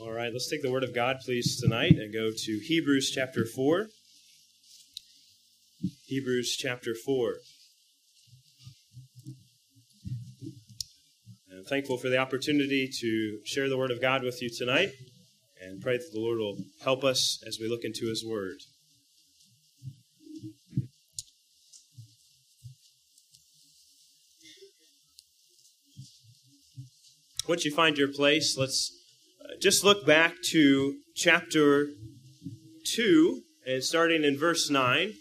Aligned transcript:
All 0.00 0.12
right, 0.12 0.32
let's 0.32 0.48
take 0.48 0.62
the 0.62 0.70
Word 0.70 0.84
of 0.84 0.94
God, 0.94 1.16
please, 1.24 1.60
tonight 1.60 1.92
and 1.92 2.12
go 2.12 2.30
to 2.30 2.60
Hebrews 2.62 3.10
chapter 3.10 3.44
4. 3.44 3.88
Hebrews 6.06 6.56
chapter 6.56 6.94
4. 6.94 7.34
I'm 11.52 11.64
thankful 11.64 11.96
for 11.96 12.08
the 12.08 12.18
opportunity 12.18 12.88
to 13.00 13.40
share 13.44 13.68
the 13.68 13.76
Word 13.76 13.90
of 13.90 14.00
God 14.00 14.22
with 14.22 14.40
you 14.40 14.50
tonight 14.56 14.90
and 15.60 15.80
pray 15.80 15.96
that 15.96 16.10
the 16.12 16.20
Lord 16.20 16.38
will 16.38 16.58
help 16.84 17.02
us 17.02 17.42
as 17.44 17.58
we 17.60 17.68
look 17.68 17.82
into 17.82 18.06
His 18.06 18.24
Word. 18.24 18.58
Once 27.48 27.64
you 27.64 27.74
find 27.74 27.98
your 27.98 28.12
place, 28.12 28.56
let's 28.56 28.94
just 29.60 29.82
look 29.82 30.06
back 30.06 30.34
to 30.50 30.98
chapter 31.16 31.88
2 32.84 33.42
and 33.66 33.82
starting 33.82 34.22
in 34.22 34.38
verse 34.38 34.70
9. 34.70 35.14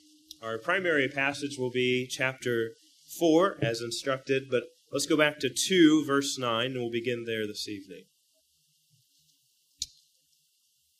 Our 0.44 0.58
primary 0.60 1.08
passage 1.08 1.58
will 1.58 1.72
be 1.72 2.08
chapter 2.08 2.72
4 3.20 3.58
as 3.62 3.82
instructed, 3.82 4.44
but 4.52 4.64
let's 4.92 5.08
go 5.08 5.18
back 5.18 5.40
to 5.40 5.50
2, 5.50 6.06
verse 6.06 6.38
9, 6.38 6.68
and 6.68 6.76
we'll 6.76 6.92
begin 6.92 7.26
there 7.26 7.48
this 7.48 7.68
evening. 7.68 8.04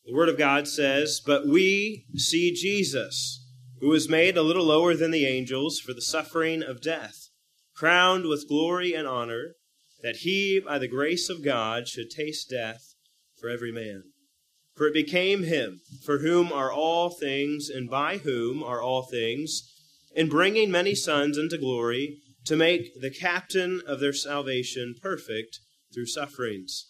The 0.06 0.16
Word 0.16 0.30
of 0.30 0.38
God 0.38 0.68
says, 0.68 1.22
But 1.24 1.48
we 1.48 2.06
see 2.16 2.54
Jesus, 2.54 3.46
who 3.82 3.90
was 3.90 4.10
made 4.10 4.36
a 4.36 4.42
little 4.42 4.66
lower 4.66 4.96
than 4.96 5.12
the 5.12 5.28
angels 5.28 5.80
for 5.80 5.94
the 5.94 6.02
suffering 6.02 6.64
of 6.64 6.82
death, 6.82 7.30
crowned 7.76 8.26
with 8.26 8.48
glory 8.48 8.94
and 8.94 9.08
honor 9.08 9.54
that 10.02 10.18
he, 10.18 10.60
by 10.60 10.80
the 10.80 10.88
grace 10.88 11.30
of 11.30 11.44
God, 11.44 11.88
should 11.88 12.10
taste 12.10 12.50
death 12.50 12.96
for 13.40 13.50
every 13.50 13.72
man. 13.72 14.04
For 14.76 14.88
it 14.88 14.94
became 14.94 15.44
him, 15.44 15.82
for 16.04 16.20
whom 16.20 16.52
are 16.54 16.72
all 16.72 17.10
things, 17.10 17.70
and 17.70 17.90
by 17.90 18.18
whom 18.18 18.64
are 18.64 18.82
all 18.82 19.04
things, 19.04 19.64
in 20.16 20.30
bringing 20.30 20.72
many 20.72 20.94
sons 20.96 21.38
into 21.38 21.58
glory, 21.58 22.20
to 22.46 22.56
make 22.56 23.02
the 23.02 23.10
captain 23.10 23.82
of 23.86 24.00
their 24.00 24.14
salvation 24.14 24.96
perfect 25.02 25.60
through 25.94 26.06
sufferings. 26.06 26.86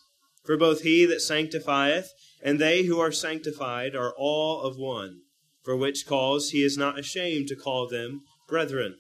For 0.46 0.58
both 0.58 0.82
he 0.82 1.06
that 1.06 1.22
sanctifieth 1.22 2.12
and 2.44 2.60
they 2.60 2.84
who 2.84 3.00
are 3.00 3.12
sanctified 3.12 3.96
are 3.96 4.14
all 4.18 4.62
of 4.62 4.78
one, 4.78 5.22
for 5.64 5.76
which 5.76 6.06
cause 6.06 6.52
he 6.52 6.64
is 6.64 6.78
not 6.78 7.00
ashamed 7.00 7.48
to 7.48 7.56
call 7.56 7.88
them 7.88 8.22
brethren 8.48 8.98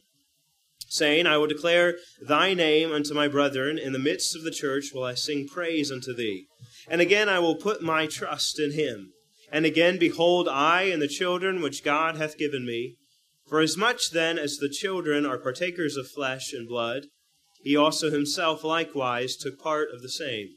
saying, 0.90 1.28
I 1.28 1.38
will 1.38 1.48
declare 1.48 1.96
thy 2.22 2.54
name 2.54 2.92
unto 2.92 3.14
my 3.14 3.28
brethren. 3.28 3.78
In 3.78 3.94
the 3.94 4.00
midst 4.00 4.36
of 4.36 4.44
the 4.44 4.52
church 4.52 4.92
will 4.94 5.04
I 5.04 5.14
sing 5.14 5.48
praise 5.48 5.92
unto 5.92 6.14
thee. 6.14 6.48
And 6.88 7.02
again 7.02 7.30
I 7.30 7.40
will 7.40 7.56
put 7.56 7.82
my 7.82 8.08
trust 8.08 8.60
in 8.60 8.72
him. 8.72 9.14
And 9.52 9.66
again, 9.66 9.98
behold, 9.98 10.48
I 10.48 10.84
and 10.84 11.02
the 11.02 11.08
children 11.08 11.62
which 11.62 11.84
God 11.84 12.18
hath 12.18 12.38
given 12.38 12.66
me. 12.66 12.98
For 13.48 13.62
as 13.62 13.78
much 13.78 14.12
then 14.12 14.38
as 14.38 14.58
the 14.58 14.70
children 14.70 15.26
are 15.26 15.38
partakers 15.38 15.96
of 15.96 16.10
flesh 16.10 16.52
and 16.54 16.68
blood, 16.68 17.08
he 17.62 17.76
also 17.76 18.10
himself 18.10 18.64
likewise 18.64 19.36
took 19.36 19.58
part 19.60 19.90
of 19.94 20.02
the 20.02 20.10
same. 20.10 20.50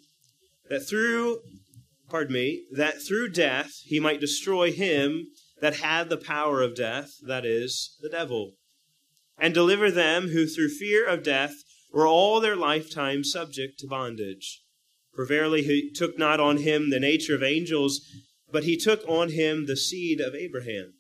That 0.69 0.81
through, 0.89 1.39
pardon 2.09 2.35
me, 2.35 2.65
that 2.73 3.01
through 3.01 3.31
death 3.31 3.73
he 3.85 4.01
might 4.01 4.21
destroy 4.21 4.73
him 4.73 5.29
that 5.61 5.77
had 5.77 6.09
the 6.09 6.17
power 6.17 6.63
of 6.63 6.75
death, 6.75 7.13
that 7.27 7.45
is, 7.47 7.97
the 8.01 8.09
devil 8.09 8.55
and 9.41 9.55
deliver 9.55 9.91
them 9.91 10.29
who 10.29 10.47
through 10.47 10.69
fear 10.69 11.07
of 11.07 11.23
death 11.23 11.55
were 11.93 12.07
all 12.07 12.41
their 12.41 12.55
lifetime 12.55 13.25
subject 13.25 13.79
to 13.81 13.89
bondage. 13.89 14.63
For 15.15 15.27
verily 15.27 15.63
he 15.63 15.91
took 15.91 16.19
not 16.19 16.41
on 16.41 16.59
him 16.59 16.91
the 16.91 17.01
nature 17.01 17.35
of 17.35 17.43
angels, 17.43 18.01
but 18.51 18.65
he 18.65 18.77
took 18.77 19.07
on 19.09 19.31
him 19.31 19.67
the 19.67 19.77
seed 19.77 20.21
of 20.21 20.35
Abraham. 20.35 20.95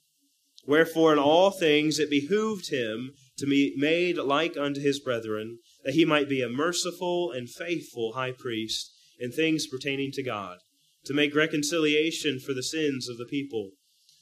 Wherefore 0.66 1.12
in 1.12 1.18
all 1.18 1.50
things 1.50 1.98
it 1.98 2.10
behooved 2.10 2.70
him 2.70 3.12
to 3.38 3.46
be 3.46 3.74
made 3.76 4.16
like 4.18 4.56
unto 4.56 4.80
his 4.80 5.00
brethren, 5.00 5.58
that 5.84 5.94
he 5.94 6.04
might 6.04 6.28
be 6.28 6.42
a 6.42 6.48
merciful 6.48 7.32
and 7.32 7.48
faithful 7.48 8.12
high 8.12 8.32
priest 8.32 8.92
in 9.18 9.32
things 9.32 9.66
pertaining 9.66 10.12
to 10.12 10.22
God, 10.22 10.58
to 11.04 11.14
make 11.14 11.34
reconciliation 11.34 12.38
for 12.38 12.52
the 12.52 12.62
sins 12.62 13.08
of 13.08 13.16
the 13.16 13.24
people. 13.24 13.70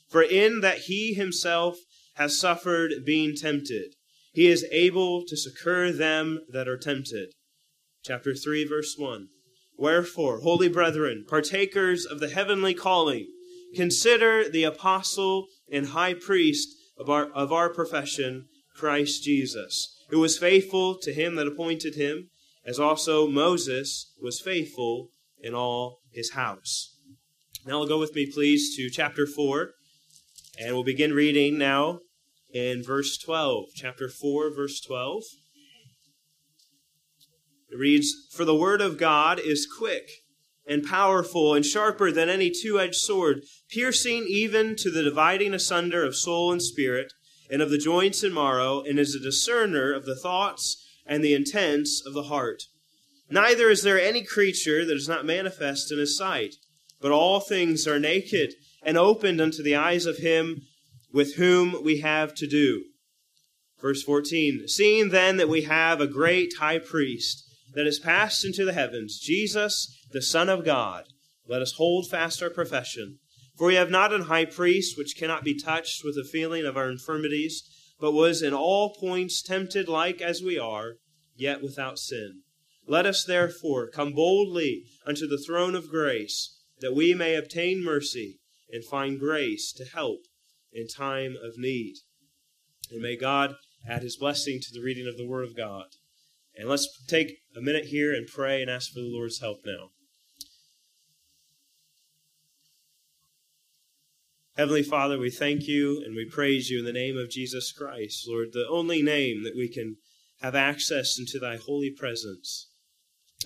For 0.08 0.22
in 0.22 0.60
that 0.60 0.82
he 0.82 1.14
himself 1.14 1.76
has 2.14 2.38
suffered 2.38 3.04
being 3.04 3.34
tempted, 3.34 3.94
he 4.32 4.46
is 4.46 4.66
able 4.70 5.24
to 5.26 5.36
succor 5.36 5.92
them 5.92 6.40
that 6.48 6.68
are 6.68 6.78
tempted. 6.78 7.32
Chapter 8.04 8.34
3, 8.34 8.64
verse 8.64 8.94
1. 8.96 9.28
Wherefore, 9.78 10.40
holy 10.40 10.68
brethren, 10.68 11.24
partakers 11.26 12.04
of 12.04 12.18
the 12.18 12.28
heavenly 12.28 12.74
calling, 12.74 13.28
consider 13.76 14.48
the 14.48 14.64
apostle 14.64 15.46
and 15.70 15.86
high 15.86 16.14
priest 16.14 16.68
of 16.98 17.08
our, 17.08 17.26
of 17.30 17.52
our 17.52 17.72
profession, 17.72 18.48
Christ 18.74 19.22
Jesus, 19.22 20.04
who 20.10 20.18
was 20.18 20.36
faithful 20.36 20.98
to 20.98 21.12
him 21.12 21.36
that 21.36 21.46
appointed 21.46 21.94
him, 21.94 22.28
as 22.66 22.80
also 22.80 23.28
Moses 23.28 24.12
was 24.20 24.40
faithful 24.40 25.10
in 25.40 25.54
all 25.54 26.00
his 26.12 26.32
house. 26.32 26.96
Now, 27.64 27.84
go 27.84 28.00
with 28.00 28.14
me, 28.16 28.26
please, 28.26 28.76
to 28.76 28.90
chapter 28.90 29.26
4, 29.26 29.70
and 30.60 30.74
we'll 30.74 30.82
begin 30.82 31.12
reading 31.12 31.56
now 31.56 32.00
in 32.52 32.82
verse 32.82 33.16
12, 33.16 33.66
chapter 33.76 34.08
4, 34.08 34.54
verse 34.54 34.80
12. 34.80 35.22
It 37.70 37.78
reads, 37.78 38.28
For 38.30 38.44
the 38.44 38.54
word 38.54 38.80
of 38.80 38.98
God 38.98 39.38
is 39.38 39.66
quick 39.66 40.10
and 40.66 40.84
powerful 40.84 41.54
and 41.54 41.64
sharper 41.64 42.12
than 42.12 42.28
any 42.28 42.50
two 42.50 42.78
edged 42.78 42.96
sword, 42.96 43.42
piercing 43.70 44.26
even 44.28 44.76
to 44.76 44.90
the 44.90 45.02
dividing 45.02 45.54
asunder 45.54 46.04
of 46.04 46.16
soul 46.16 46.52
and 46.52 46.62
spirit, 46.62 47.12
and 47.50 47.62
of 47.62 47.70
the 47.70 47.78
joints 47.78 48.22
and 48.22 48.34
marrow, 48.34 48.82
and 48.82 48.98
is 48.98 49.14
a 49.14 49.20
discerner 49.20 49.92
of 49.92 50.04
the 50.04 50.16
thoughts 50.16 50.84
and 51.06 51.24
the 51.24 51.34
intents 51.34 52.02
of 52.04 52.12
the 52.12 52.24
heart. 52.24 52.64
Neither 53.30 53.70
is 53.70 53.82
there 53.82 54.00
any 54.00 54.22
creature 54.22 54.84
that 54.84 54.96
is 54.96 55.08
not 55.08 55.24
manifest 55.24 55.90
in 55.90 55.98
his 55.98 56.16
sight, 56.16 56.56
but 57.00 57.12
all 57.12 57.40
things 57.40 57.86
are 57.86 57.98
naked 57.98 58.54
and 58.82 58.98
opened 58.98 59.40
unto 59.40 59.62
the 59.62 59.76
eyes 59.76 60.06
of 60.06 60.18
him 60.18 60.62
with 61.12 61.36
whom 61.36 61.82
we 61.82 62.00
have 62.00 62.34
to 62.34 62.46
do. 62.46 62.84
Verse 63.80 64.02
14 64.02 64.68
Seeing 64.68 65.10
then 65.10 65.36
that 65.36 65.48
we 65.48 65.62
have 65.62 66.00
a 66.00 66.06
great 66.06 66.54
high 66.58 66.78
priest 66.78 67.44
that 67.74 67.86
is 67.86 67.98
passed 67.98 68.44
into 68.44 68.64
the 68.64 68.72
heavens, 68.72 69.18
Jesus, 69.18 69.94
the 70.12 70.22
Son 70.22 70.48
of 70.48 70.64
God, 70.64 71.04
let 71.46 71.62
us 71.62 71.74
hold 71.76 72.08
fast 72.08 72.42
our 72.42 72.50
profession. 72.50 73.18
For 73.56 73.66
we 73.66 73.74
have 73.74 73.90
not 73.90 74.12
an 74.12 74.22
high 74.22 74.44
priest 74.44 74.96
which 74.96 75.16
cannot 75.16 75.44
be 75.44 75.58
touched 75.58 76.04
with 76.04 76.14
the 76.14 76.28
feeling 76.30 76.64
of 76.64 76.76
our 76.76 76.90
infirmities, 76.90 77.62
but 77.98 78.12
was 78.12 78.42
in 78.42 78.54
all 78.54 78.94
points 78.94 79.42
tempted 79.42 79.88
like 79.88 80.20
as 80.20 80.42
we 80.42 80.58
are, 80.58 80.94
yet 81.34 81.62
without 81.62 81.98
sin. 81.98 82.42
Let 82.86 83.06
us 83.06 83.24
therefore 83.24 83.88
come 83.88 84.12
boldly 84.12 84.84
unto 85.04 85.26
the 85.26 85.42
throne 85.44 85.74
of 85.74 85.90
grace, 85.90 86.56
that 86.80 86.94
we 86.94 87.14
may 87.14 87.34
obtain 87.34 87.84
mercy 87.84 88.38
and 88.70 88.84
find 88.84 89.18
grace 89.18 89.72
to 89.72 89.84
help 89.84 90.20
in 90.72 90.86
time 90.86 91.34
of 91.42 91.58
need. 91.58 91.96
And 92.90 93.02
may 93.02 93.16
God 93.16 93.56
add 93.86 94.02
his 94.02 94.16
blessing 94.16 94.60
to 94.60 94.72
the 94.72 94.82
reading 94.82 95.06
of 95.06 95.16
the 95.16 95.26
Word 95.26 95.44
of 95.44 95.56
God. 95.56 95.86
And 96.58 96.68
let's 96.68 96.88
take 97.06 97.38
a 97.56 97.60
minute 97.62 97.86
here 97.86 98.12
and 98.12 98.26
pray 98.26 98.60
and 98.60 98.70
ask 98.70 98.92
for 98.92 99.00
the 99.00 99.06
Lord's 99.06 99.40
help 99.40 99.60
now. 99.64 99.90
Heavenly 104.56 104.82
Father, 104.82 105.18
we 105.18 105.30
thank 105.30 105.68
you 105.68 106.02
and 106.04 106.14
we 106.16 106.28
praise 106.28 106.68
you 106.68 106.80
in 106.80 106.84
the 106.84 106.92
name 106.92 107.16
of 107.16 107.30
Jesus 107.30 107.72
Christ, 107.72 108.26
Lord, 108.28 108.48
the 108.52 108.66
only 108.68 109.02
name 109.02 109.44
that 109.44 109.56
we 109.56 109.68
can 109.68 109.96
have 110.42 110.54
access 110.56 111.16
into 111.16 111.38
thy 111.38 111.56
holy 111.56 111.90
presence. 111.90 112.68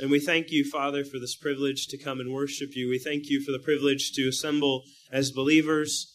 And 0.01 0.11
we 0.11 0.19
thank 0.19 0.51
you, 0.51 0.65
Father, 0.65 1.05
for 1.05 1.19
this 1.19 1.37
privilege 1.37 1.87
to 1.89 1.99
come 1.99 2.19
and 2.19 2.33
worship 2.33 2.71
you. 2.75 2.89
We 2.89 2.99
thank 2.99 3.29
you 3.29 3.45
for 3.45 3.53
the 3.53 3.63
privilege 3.63 4.13
to 4.13 4.27
assemble 4.27 4.85
as 5.13 5.31
believers 5.31 6.13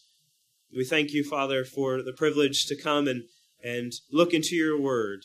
we 0.74 0.84
thank 0.84 1.12
you, 1.12 1.24
Father, 1.24 1.64
for 1.64 2.02
the 2.02 2.12
privilege 2.12 2.66
to 2.66 2.76
come 2.76 3.08
and, 3.08 3.24
and 3.64 3.92
look 4.12 4.34
into 4.34 4.54
your 4.54 4.78
word. 4.78 5.24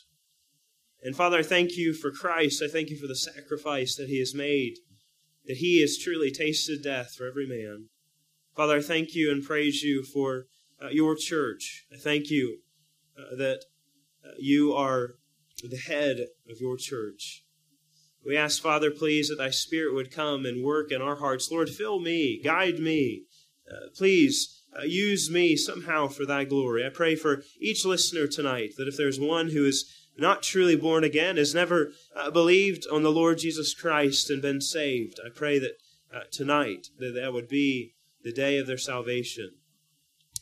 And 1.04 1.14
Father, 1.14 1.38
I 1.38 1.42
thank 1.42 1.76
you 1.76 1.92
for 1.92 2.10
Christ. 2.10 2.62
I 2.62 2.66
thank 2.66 2.88
you 2.88 2.96
for 2.96 3.06
the 3.06 3.14
sacrifice 3.14 3.94
that 3.96 4.08
he 4.08 4.18
has 4.20 4.34
made, 4.34 4.78
that 5.44 5.58
he 5.58 5.82
has 5.82 5.98
truly 5.98 6.30
tasted 6.30 6.82
death 6.82 7.14
for 7.14 7.26
every 7.26 7.46
man. 7.46 7.90
Father, 8.56 8.78
I 8.78 8.80
thank 8.80 9.14
you 9.14 9.30
and 9.30 9.44
praise 9.44 9.82
you 9.82 10.02
for 10.02 10.46
uh, 10.82 10.88
your 10.88 11.14
church. 11.14 11.84
I 11.92 11.98
thank 11.98 12.30
you 12.30 12.60
uh, 13.18 13.36
that 13.36 13.64
uh, 14.24 14.30
you 14.38 14.72
are 14.72 15.16
the 15.62 15.76
head 15.76 16.28
of 16.50 16.58
your 16.58 16.78
church. 16.78 17.44
We 18.24 18.38
ask, 18.38 18.62
Father, 18.62 18.90
please, 18.90 19.28
that 19.28 19.36
thy 19.36 19.50
Spirit 19.50 19.92
would 19.92 20.10
come 20.10 20.46
and 20.46 20.64
work 20.64 20.90
in 20.90 21.02
our 21.02 21.16
hearts. 21.16 21.50
Lord, 21.50 21.68
fill 21.68 22.00
me, 22.00 22.40
guide 22.42 22.78
me. 22.78 23.24
Uh, 23.70 23.88
please 23.94 24.62
uh, 24.78 24.84
use 24.84 25.30
me 25.30 25.56
somehow 25.56 26.08
for 26.08 26.24
thy 26.24 26.44
glory. 26.44 26.86
I 26.86 26.88
pray 26.88 27.14
for 27.14 27.42
each 27.60 27.84
listener 27.84 28.26
tonight 28.26 28.72
that 28.78 28.88
if 28.88 28.96
there's 28.96 29.20
one 29.20 29.50
who 29.50 29.66
is 29.66 30.03
not 30.16 30.42
truly 30.42 30.76
born 30.76 31.04
again, 31.04 31.36
has 31.36 31.54
never 31.54 31.92
uh, 32.14 32.30
believed 32.30 32.86
on 32.90 33.02
the 33.02 33.12
Lord 33.12 33.38
Jesus 33.38 33.74
Christ 33.74 34.30
and 34.30 34.40
been 34.40 34.60
saved, 34.60 35.18
I 35.24 35.28
pray 35.28 35.58
that 35.58 35.76
uh, 36.14 36.20
tonight, 36.30 36.88
that 36.98 37.14
that 37.14 37.32
would 37.32 37.48
be 37.48 37.94
the 38.22 38.32
day 38.32 38.58
of 38.58 38.66
their 38.66 38.78
salvation. 38.78 39.50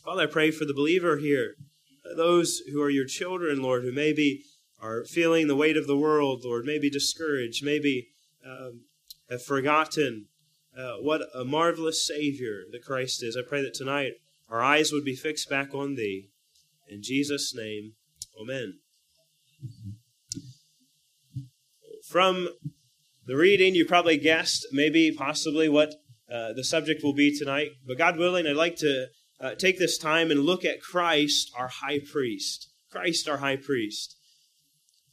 Father, 0.04 0.24
I 0.24 0.26
pray 0.26 0.50
for 0.50 0.64
the 0.64 0.74
believer 0.74 1.16
here, 1.16 1.54
uh, 2.04 2.14
those 2.14 2.62
who 2.72 2.82
are 2.82 2.90
your 2.90 3.06
children, 3.06 3.62
Lord, 3.62 3.84
who 3.84 3.92
maybe 3.92 4.42
are 4.80 5.04
feeling 5.04 5.46
the 5.46 5.56
weight 5.56 5.76
of 5.76 5.86
the 5.86 5.96
world, 5.96 6.42
Lord, 6.44 6.64
maybe 6.64 6.90
discouraged, 6.90 7.64
maybe 7.64 8.08
um, 8.44 8.82
have 9.30 9.42
forgotten 9.42 10.26
uh, 10.76 10.94
what 10.96 11.22
a 11.34 11.44
marvelous 11.44 12.06
Savior 12.06 12.62
that 12.72 12.84
Christ 12.84 13.22
is. 13.22 13.36
I 13.36 13.48
pray 13.48 13.62
that 13.62 13.74
tonight 13.74 14.14
our 14.48 14.60
eyes 14.60 14.92
would 14.92 15.04
be 15.04 15.14
fixed 15.14 15.48
back 15.48 15.74
on 15.74 15.94
Thee. 15.94 16.30
In 16.88 17.02
Jesus' 17.02 17.54
name, 17.54 17.94
Amen. 18.40 18.81
From 22.08 22.48
the 23.26 23.36
reading, 23.36 23.74
you 23.74 23.86
probably 23.86 24.16
guessed 24.16 24.66
maybe 24.72 25.12
possibly 25.12 25.68
what 25.68 25.94
uh, 26.30 26.52
the 26.52 26.64
subject 26.64 27.02
will 27.02 27.14
be 27.14 27.36
tonight. 27.36 27.70
But 27.86 27.98
God 27.98 28.16
willing, 28.16 28.46
I'd 28.46 28.56
like 28.56 28.76
to 28.76 29.06
uh, 29.40 29.54
take 29.54 29.78
this 29.78 29.98
time 29.98 30.30
and 30.30 30.40
look 30.40 30.64
at 30.64 30.80
Christ, 30.80 31.50
our 31.56 31.68
high 31.68 32.00
priest. 32.00 32.70
Christ, 32.90 33.28
our 33.28 33.38
high 33.38 33.56
priest. 33.56 34.16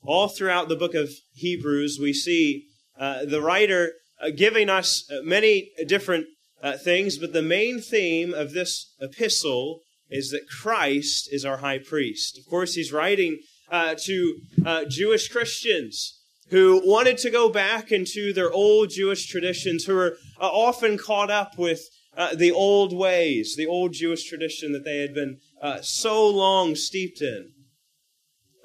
All 0.03 0.27
throughout 0.27 0.69
the 0.69 0.75
book 0.75 0.93
of 0.93 1.09
Hebrews, 1.33 1.97
we 2.01 2.13
see 2.13 2.65
uh, 2.97 3.25
the 3.25 3.41
writer 3.41 3.93
uh, 4.21 4.29
giving 4.35 4.69
us 4.69 5.09
uh, 5.11 5.21
many 5.23 5.71
different 5.87 6.27
uh, 6.61 6.77
things, 6.77 7.17
but 7.17 7.33
the 7.33 7.41
main 7.41 7.79
theme 7.79 8.33
of 8.33 8.51
this 8.51 8.93
epistle 8.99 9.81
is 10.09 10.31
that 10.31 10.49
Christ 10.49 11.29
is 11.31 11.45
our 11.45 11.57
high 11.57 11.79
priest. 11.79 12.37
Of 12.37 12.45
course, 12.49 12.73
he's 12.73 12.91
writing 12.91 13.39
to 13.71 14.41
Jewish 14.89 15.29
Christians 15.29 16.19
who 16.49 16.81
wanted 16.83 17.17
to 17.19 17.29
go 17.29 17.49
back 17.49 17.91
into 17.91 18.33
their 18.33 18.51
old 18.51 18.89
Jewish 18.89 19.27
traditions, 19.27 19.85
who 19.85 19.95
were 19.95 20.17
uh, 20.39 20.47
often 20.47 20.97
caught 20.97 21.29
up 21.29 21.57
with 21.57 21.81
uh, 22.17 22.35
the 22.35 22.51
old 22.51 22.91
ways, 22.91 23.55
the 23.55 23.67
old 23.67 23.93
Jewish 23.93 24.27
tradition 24.27 24.73
that 24.73 24.83
they 24.83 24.99
had 24.99 25.13
been 25.13 25.37
uh, 25.61 25.79
so 25.81 26.27
long 26.27 26.75
steeped 26.75 27.21
in. 27.21 27.51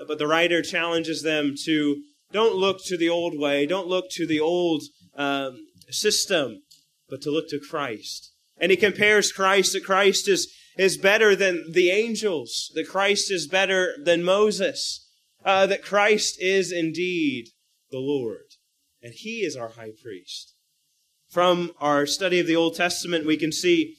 But 0.09 0.19
the 0.19 0.27
writer 0.27 0.63
challenges 0.63 1.23
them 1.23 1.55
to 1.65 2.03
don't 2.33 2.57
look 2.57 2.85
to 2.87 2.97
the 2.97 3.09
old 3.09 3.39
way, 3.39 3.67
don't 3.67 3.87
look 3.87 4.07
to 4.13 4.27
the 4.27 4.41
old 4.41 4.83
um, 5.15 5.67
system, 5.91 6.63
but 7.09 7.21
to 7.23 7.31
look 7.31 7.49
to 7.51 7.61
Christ. 7.61 8.33
And 8.59 8.71
he 8.71 8.77
compares 8.77 9.31
Christ 9.31 9.73
that 9.73 9.85
Christ 9.85 10.27
is, 10.27 10.53
is 10.77 10.97
better 10.97 11.37
than 11.37 11.73
the 11.73 11.91
angels, 11.91 12.73
that 12.75 12.89
Christ 12.89 13.31
is 13.31 13.47
better 13.47 13.95
than 14.03 14.25
Moses, 14.25 15.09
uh, 15.45 15.67
that 15.67 15.83
Christ 15.83 16.37
is 16.41 16.73
indeed 16.73 17.49
the 17.91 17.99
Lord. 17.99 18.47
And 19.03 19.13
he 19.15 19.41
is 19.41 19.57
our 19.57 19.69
high 19.69 19.93
priest. 20.03 20.55
From 21.31 21.73
our 21.81 22.07
study 22.07 22.41
of 22.41 22.47
the 22.47 22.57
Old 22.57 22.75
Testament, 22.77 23.27
we 23.27 23.37
can 23.37 23.53
see 23.53 23.97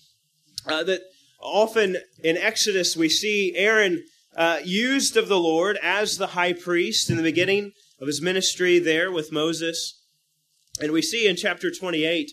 uh, 0.67 0.83
that 0.83 1.01
often 1.39 1.97
in 2.23 2.37
Exodus 2.37 2.97
we 2.97 3.09
see 3.09 3.53
Aaron 3.55 4.03
uh, 4.35 4.59
used 4.63 5.15
of 5.15 5.27
the 5.27 5.39
Lord 5.39 5.77
as 5.81 6.17
the 6.17 6.27
high 6.27 6.53
priest 6.53 7.09
in 7.09 7.17
the 7.17 7.23
beginning 7.23 7.71
of 7.99 8.07
his 8.07 8.21
ministry 8.21 8.79
there 8.79 9.11
with 9.11 9.31
Moses. 9.31 10.01
And 10.81 10.91
we 10.91 11.01
see 11.01 11.27
in 11.27 11.35
chapter 11.35 11.71
28 11.71 12.31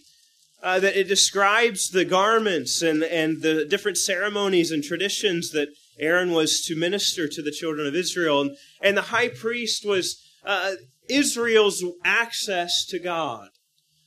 uh, 0.62 0.78
that 0.78 0.96
it 0.96 1.08
describes 1.08 1.90
the 1.90 2.04
garments 2.04 2.82
and, 2.82 3.02
and 3.02 3.42
the 3.42 3.64
different 3.64 3.98
ceremonies 3.98 4.70
and 4.70 4.84
traditions 4.84 5.50
that 5.50 5.68
Aaron 5.98 6.30
was 6.30 6.62
to 6.62 6.76
minister 6.76 7.26
to 7.28 7.42
the 7.42 7.50
children 7.50 7.86
of 7.86 7.94
Israel. 7.94 8.40
And, 8.40 8.56
and 8.80 8.96
the 8.96 9.02
high 9.02 9.28
priest 9.28 9.84
was 9.84 10.22
uh, 10.44 10.74
Israel's 11.08 11.84
access 12.04 12.86
to 12.86 12.98
God. 12.98 13.48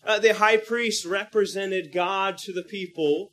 Uh, 0.05 0.19
the 0.19 0.35
high 0.35 0.57
priest 0.57 1.05
represented 1.05 1.91
God 1.91 2.37
to 2.39 2.53
the 2.53 2.63
people, 2.63 3.31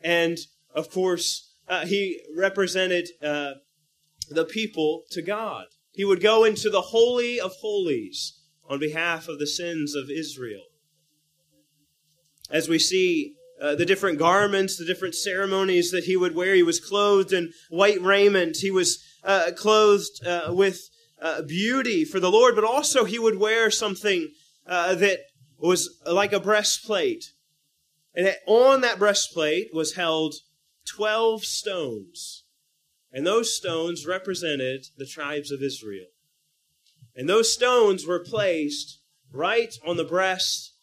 and 0.00 0.38
of 0.74 0.90
course, 0.90 1.52
uh, 1.68 1.86
he 1.86 2.20
represented 2.36 3.08
uh, 3.22 3.52
the 4.28 4.44
people 4.44 5.04
to 5.12 5.22
God. 5.22 5.66
He 5.92 6.04
would 6.04 6.20
go 6.20 6.44
into 6.44 6.68
the 6.68 6.80
Holy 6.80 7.40
of 7.40 7.52
Holies 7.60 8.40
on 8.68 8.80
behalf 8.80 9.28
of 9.28 9.38
the 9.38 9.46
sins 9.46 9.94
of 9.94 10.10
Israel. 10.10 10.64
As 12.54 12.68
we 12.68 12.78
see 12.78 13.34
uh, 13.60 13.74
the 13.74 13.84
different 13.84 14.16
garments, 14.16 14.78
the 14.78 14.84
different 14.84 15.16
ceremonies 15.16 15.90
that 15.90 16.04
he 16.04 16.16
would 16.16 16.36
wear, 16.36 16.54
he 16.54 16.62
was 16.62 16.78
clothed 16.78 17.32
in 17.32 17.52
white 17.68 18.00
raiment, 18.00 18.58
he 18.58 18.70
was 18.70 19.02
uh, 19.24 19.50
clothed 19.56 20.24
uh, 20.24 20.52
with 20.54 20.88
uh, 21.20 21.42
beauty 21.42 22.04
for 22.04 22.20
the 22.20 22.30
Lord, 22.30 22.54
but 22.54 22.62
also 22.62 23.04
he 23.04 23.18
would 23.18 23.40
wear 23.40 23.72
something 23.72 24.30
uh, 24.68 24.94
that 24.94 25.18
was 25.58 26.00
like 26.06 26.32
a 26.32 26.38
breastplate. 26.38 27.32
And 28.14 28.36
on 28.46 28.82
that 28.82 29.00
breastplate 29.00 29.74
was 29.74 29.96
held 29.96 30.34
12 30.86 31.44
stones. 31.44 32.44
And 33.12 33.26
those 33.26 33.56
stones 33.56 34.06
represented 34.06 34.86
the 34.96 35.06
tribes 35.06 35.50
of 35.50 35.60
Israel. 35.60 36.06
And 37.16 37.28
those 37.28 37.52
stones 37.52 38.06
were 38.06 38.20
placed 38.20 39.00
right 39.32 39.74
on 39.84 39.96
the 39.96 40.04
breast 40.04 40.74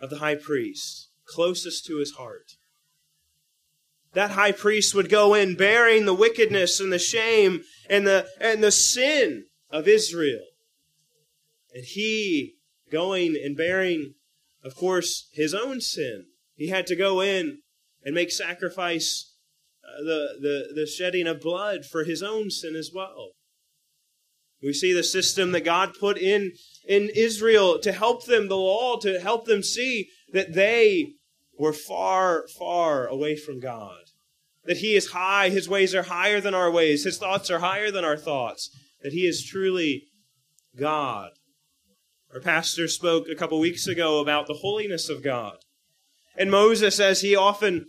of 0.00 0.10
the 0.10 0.18
high 0.18 0.34
priest, 0.34 1.09
closest 1.30 1.86
to 1.86 1.98
his 1.98 2.12
heart. 2.12 2.52
That 4.12 4.32
high 4.32 4.52
priest 4.52 4.94
would 4.94 5.08
go 5.08 5.34
in 5.34 5.56
bearing 5.56 6.04
the 6.04 6.14
wickedness 6.14 6.80
and 6.80 6.92
the 6.92 6.98
shame 6.98 7.62
and 7.88 8.06
the, 8.06 8.26
and 8.40 8.62
the 8.62 8.72
sin 8.72 9.44
of 9.70 9.86
Israel. 9.86 10.46
And 11.72 11.84
he 11.84 12.54
going 12.90 13.36
and 13.42 13.56
bearing, 13.56 14.14
of 14.64 14.74
course, 14.74 15.28
his 15.32 15.54
own 15.54 15.80
sin. 15.80 16.26
He 16.56 16.68
had 16.68 16.86
to 16.88 16.96
go 16.96 17.20
in 17.20 17.58
and 18.04 18.14
make 18.14 18.32
sacrifice, 18.32 19.32
uh, 19.84 20.02
the, 20.02 20.28
the, 20.40 20.80
the 20.80 20.86
shedding 20.86 21.28
of 21.28 21.40
blood 21.40 21.84
for 21.84 22.04
his 22.04 22.22
own 22.22 22.50
sin 22.50 22.74
as 22.74 22.90
well. 22.92 23.30
We 24.62 24.72
see 24.72 24.92
the 24.92 25.02
system 25.04 25.52
that 25.52 25.64
God 25.64 25.94
put 25.98 26.18
in, 26.18 26.52
in 26.86 27.10
Israel 27.14 27.78
to 27.78 27.92
help 27.92 28.26
them, 28.26 28.48
the 28.48 28.56
law, 28.56 28.98
to 28.98 29.20
help 29.20 29.46
them 29.46 29.62
see 29.62 30.08
that 30.32 30.52
they 30.52 31.12
were 31.60 31.72
far, 31.72 32.46
far 32.58 33.06
away 33.06 33.36
from 33.36 33.60
God. 33.60 34.04
That 34.64 34.78
He 34.78 34.94
is 34.94 35.12
high, 35.12 35.50
His 35.50 35.68
ways 35.68 35.94
are 35.94 36.04
higher 36.04 36.40
than 36.40 36.54
our 36.54 36.70
ways, 36.70 37.04
His 37.04 37.18
thoughts 37.18 37.50
are 37.50 37.60
higher 37.60 37.90
than 37.90 38.04
our 38.04 38.16
thoughts 38.16 38.70
that 39.02 39.12
he 39.12 39.26
is 39.26 39.44
truly 39.44 40.04
God. 40.78 41.30
Our 42.32 42.40
pastor 42.40 42.86
spoke 42.88 43.26
a 43.28 43.34
couple 43.34 43.58
weeks 43.58 43.86
ago 43.86 44.20
about 44.20 44.46
the 44.46 44.54
holiness 44.54 45.08
of 45.08 45.22
God. 45.22 45.56
And 46.36 46.50
Moses, 46.50 47.00
as 47.00 47.22
he 47.22 47.34
often 47.34 47.86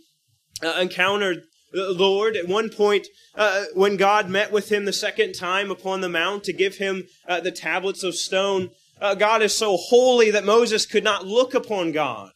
uh, 0.62 0.78
encountered 0.80 1.42
the 1.72 1.92
Lord, 1.92 2.36
at 2.36 2.48
one 2.48 2.70
point, 2.70 3.06
uh, 3.34 3.64
when 3.74 3.96
God 3.96 4.28
met 4.28 4.52
with 4.52 4.70
him 4.70 4.84
the 4.84 4.92
second 4.92 5.32
time 5.34 5.70
upon 5.70 6.00
the 6.00 6.08
mount 6.08 6.44
to 6.44 6.52
give 6.52 6.76
him 6.76 7.04
uh, 7.26 7.40
the 7.40 7.52
tablets 7.52 8.02
of 8.02 8.14
stone, 8.14 8.70
uh, 9.00 9.14
God 9.14 9.42
is 9.42 9.56
so 9.56 9.76
holy 9.76 10.30
that 10.30 10.44
Moses 10.44 10.86
could 10.86 11.04
not 11.04 11.26
look 11.26 11.54
upon 11.54 11.92
God 11.92 12.32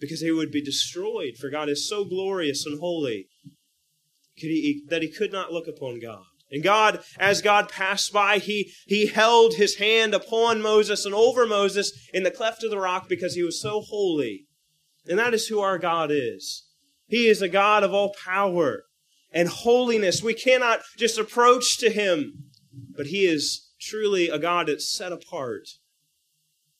because 0.00 0.20
he 0.20 0.30
would 0.30 0.50
be 0.50 0.62
destroyed, 0.62 1.36
for 1.38 1.50
God 1.50 1.68
is 1.68 1.88
so 1.88 2.04
glorious 2.04 2.66
and 2.66 2.80
holy 2.80 3.28
that 4.88 5.02
he 5.02 5.10
could 5.10 5.32
not 5.32 5.52
look 5.52 5.66
upon 5.66 5.98
God. 5.98 6.24
And 6.50 6.62
God, 6.62 7.02
as 7.18 7.42
God 7.42 7.68
passed 7.68 8.12
by, 8.12 8.38
he, 8.38 8.72
he 8.86 9.06
held 9.06 9.54
his 9.54 9.76
hand 9.76 10.14
upon 10.14 10.62
Moses 10.62 11.04
and 11.04 11.14
over 11.14 11.46
Moses 11.46 11.92
in 12.12 12.22
the 12.22 12.30
cleft 12.30 12.62
of 12.62 12.70
the 12.70 12.78
rock 12.78 13.08
because 13.08 13.34
he 13.34 13.42
was 13.42 13.60
so 13.60 13.80
holy. 13.80 14.46
And 15.08 15.18
that 15.18 15.34
is 15.34 15.48
who 15.48 15.60
our 15.60 15.78
God 15.78 16.10
is. 16.12 16.68
He 17.08 17.26
is 17.26 17.42
a 17.42 17.48
God 17.48 17.82
of 17.82 17.92
all 17.92 18.14
power 18.24 18.84
and 19.32 19.48
holiness. 19.48 20.22
We 20.22 20.34
cannot 20.34 20.80
just 20.96 21.18
approach 21.18 21.78
to 21.78 21.90
him, 21.90 22.44
but 22.96 23.06
he 23.06 23.26
is 23.26 23.72
truly 23.80 24.28
a 24.28 24.38
God 24.38 24.68
that's 24.68 24.88
set 24.88 25.12
apart. 25.12 25.68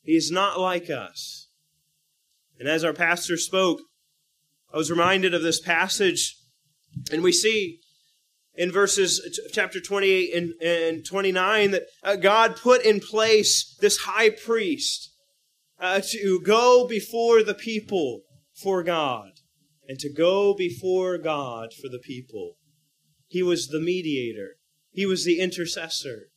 He 0.03 0.17
is 0.17 0.31
not 0.31 0.61
like 0.61 0.91
us. 0.91 1.46
And 2.59 2.69
as 2.69 2.85
our 2.85 2.93
pastor 2.93 3.37
spoke, 3.37 3.81
I 4.73 4.77
was 4.77 4.91
reminded 4.91 5.35
of 5.35 5.43
this 5.43 5.61
passage, 5.61 6.37
and 7.13 7.23
we 7.23 7.33
see 7.33 7.81
in 8.55 8.73
verses 8.73 9.41
chapter 9.53 9.81
28 9.81 10.35
and, 10.35 10.53
and 10.63 11.07
29 11.07 11.71
that 11.73 11.83
uh, 12.03 12.17
God 12.17 12.57
put 12.57 12.85
in 12.85 13.01
place 13.01 13.77
this 13.81 13.99
high 13.99 14.31
priest 14.31 15.13
uh, 15.79 16.01
to 16.11 16.41
go 16.41 16.87
before 16.89 17.43
the 17.43 17.55
people 17.55 18.23
for 18.55 18.83
God 18.83 19.33
and 19.87 19.99
to 19.99 20.13
go 20.13 20.55
before 20.55 21.19
God 21.19 21.71
for 21.75 21.89
the 21.89 22.01
people. 22.03 22.57
He 23.29 23.43
was 23.43 23.69
the 23.69 23.81
mediator. 23.81 24.57
He 24.91 25.07
was 25.07 25.25
the 25.25 25.41
intercessor. 25.41 26.29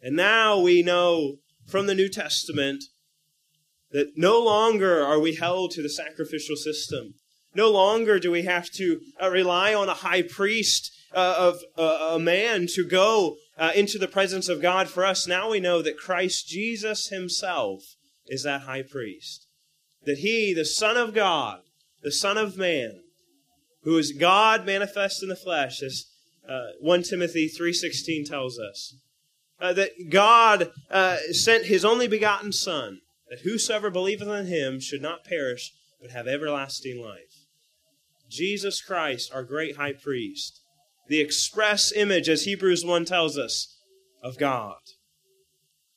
And 0.00 0.14
now 0.14 0.60
we 0.60 0.82
know 0.82 1.36
from 1.66 1.86
the 1.86 1.94
New 1.94 2.08
Testament 2.08 2.84
that 3.94 4.12
no 4.16 4.42
longer 4.42 5.02
are 5.02 5.20
we 5.20 5.36
held 5.36 5.70
to 5.70 5.80
the 5.80 5.88
sacrificial 5.88 6.56
system. 6.56 7.14
No 7.54 7.70
longer 7.70 8.18
do 8.18 8.32
we 8.32 8.42
have 8.42 8.68
to 8.72 9.00
uh, 9.22 9.30
rely 9.30 9.72
on 9.72 9.88
a 9.88 9.94
high 9.94 10.22
priest 10.22 10.90
uh, 11.14 11.36
of 11.38 11.60
uh, 11.78 12.14
a 12.16 12.18
man 12.18 12.66
to 12.74 12.84
go 12.84 13.36
uh, 13.56 13.70
into 13.72 13.96
the 13.96 14.08
presence 14.08 14.48
of 14.48 14.60
God 14.60 14.88
for 14.88 15.06
us. 15.06 15.28
Now 15.28 15.48
we 15.48 15.60
know 15.60 15.80
that 15.80 15.96
Christ 15.96 16.48
Jesus 16.48 17.06
himself 17.06 17.82
is 18.26 18.42
that 18.42 18.62
high 18.62 18.82
priest. 18.82 19.46
that 20.04 20.18
he, 20.18 20.52
the 20.52 20.64
Son 20.64 20.96
of 20.96 21.14
God, 21.14 21.60
the 22.02 22.12
Son 22.12 22.36
of 22.36 22.58
Man, 22.58 23.00
who 23.84 23.96
is 23.96 24.12
God 24.12 24.66
manifest 24.66 25.22
in 25.22 25.28
the 25.28 25.36
flesh, 25.36 25.82
as 25.82 26.06
uh, 26.48 26.72
1 26.80 27.04
Timothy 27.04 27.48
3.16 27.48 28.28
tells 28.28 28.58
us, 28.58 28.96
uh, 29.60 29.72
that 29.72 29.92
God 30.10 30.70
sent 31.30 31.66
his 31.66 31.84
only 31.84 32.08
begotten 32.08 32.52
Son, 32.52 33.00
that 33.30 33.40
whosoever 33.40 33.90
believeth 33.90 34.28
in 34.28 34.46
him 34.46 34.80
should 34.80 35.02
not 35.02 35.24
perish, 35.24 35.72
but 36.00 36.10
have 36.10 36.26
everlasting 36.26 37.02
life. 37.02 37.46
Jesus 38.28 38.82
Christ, 38.82 39.32
our 39.32 39.42
great 39.42 39.76
high 39.76 39.92
priest, 39.92 40.60
the 41.08 41.20
express 41.20 41.92
image, 41.92 42.28
as 42.28 42.44
Hebrews 42.44 42.84
1 42.84 43.04
tells 43.04 43.38
us, 43.38 43.78
of 44.22 44.38
God. 44.38 44.76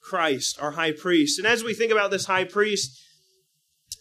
Christ, 0.02 0.58
our 0.62 0.72
high 0.72 0.92
priest. 0.92 1.38
And 1.38 1.48
as 1.48 1.64
we 1.64 1.74
think 1.74 1.92
about 1.92 2.12
this 2.12 2.26
high 2.26 2.46
priest, 2.46 2.98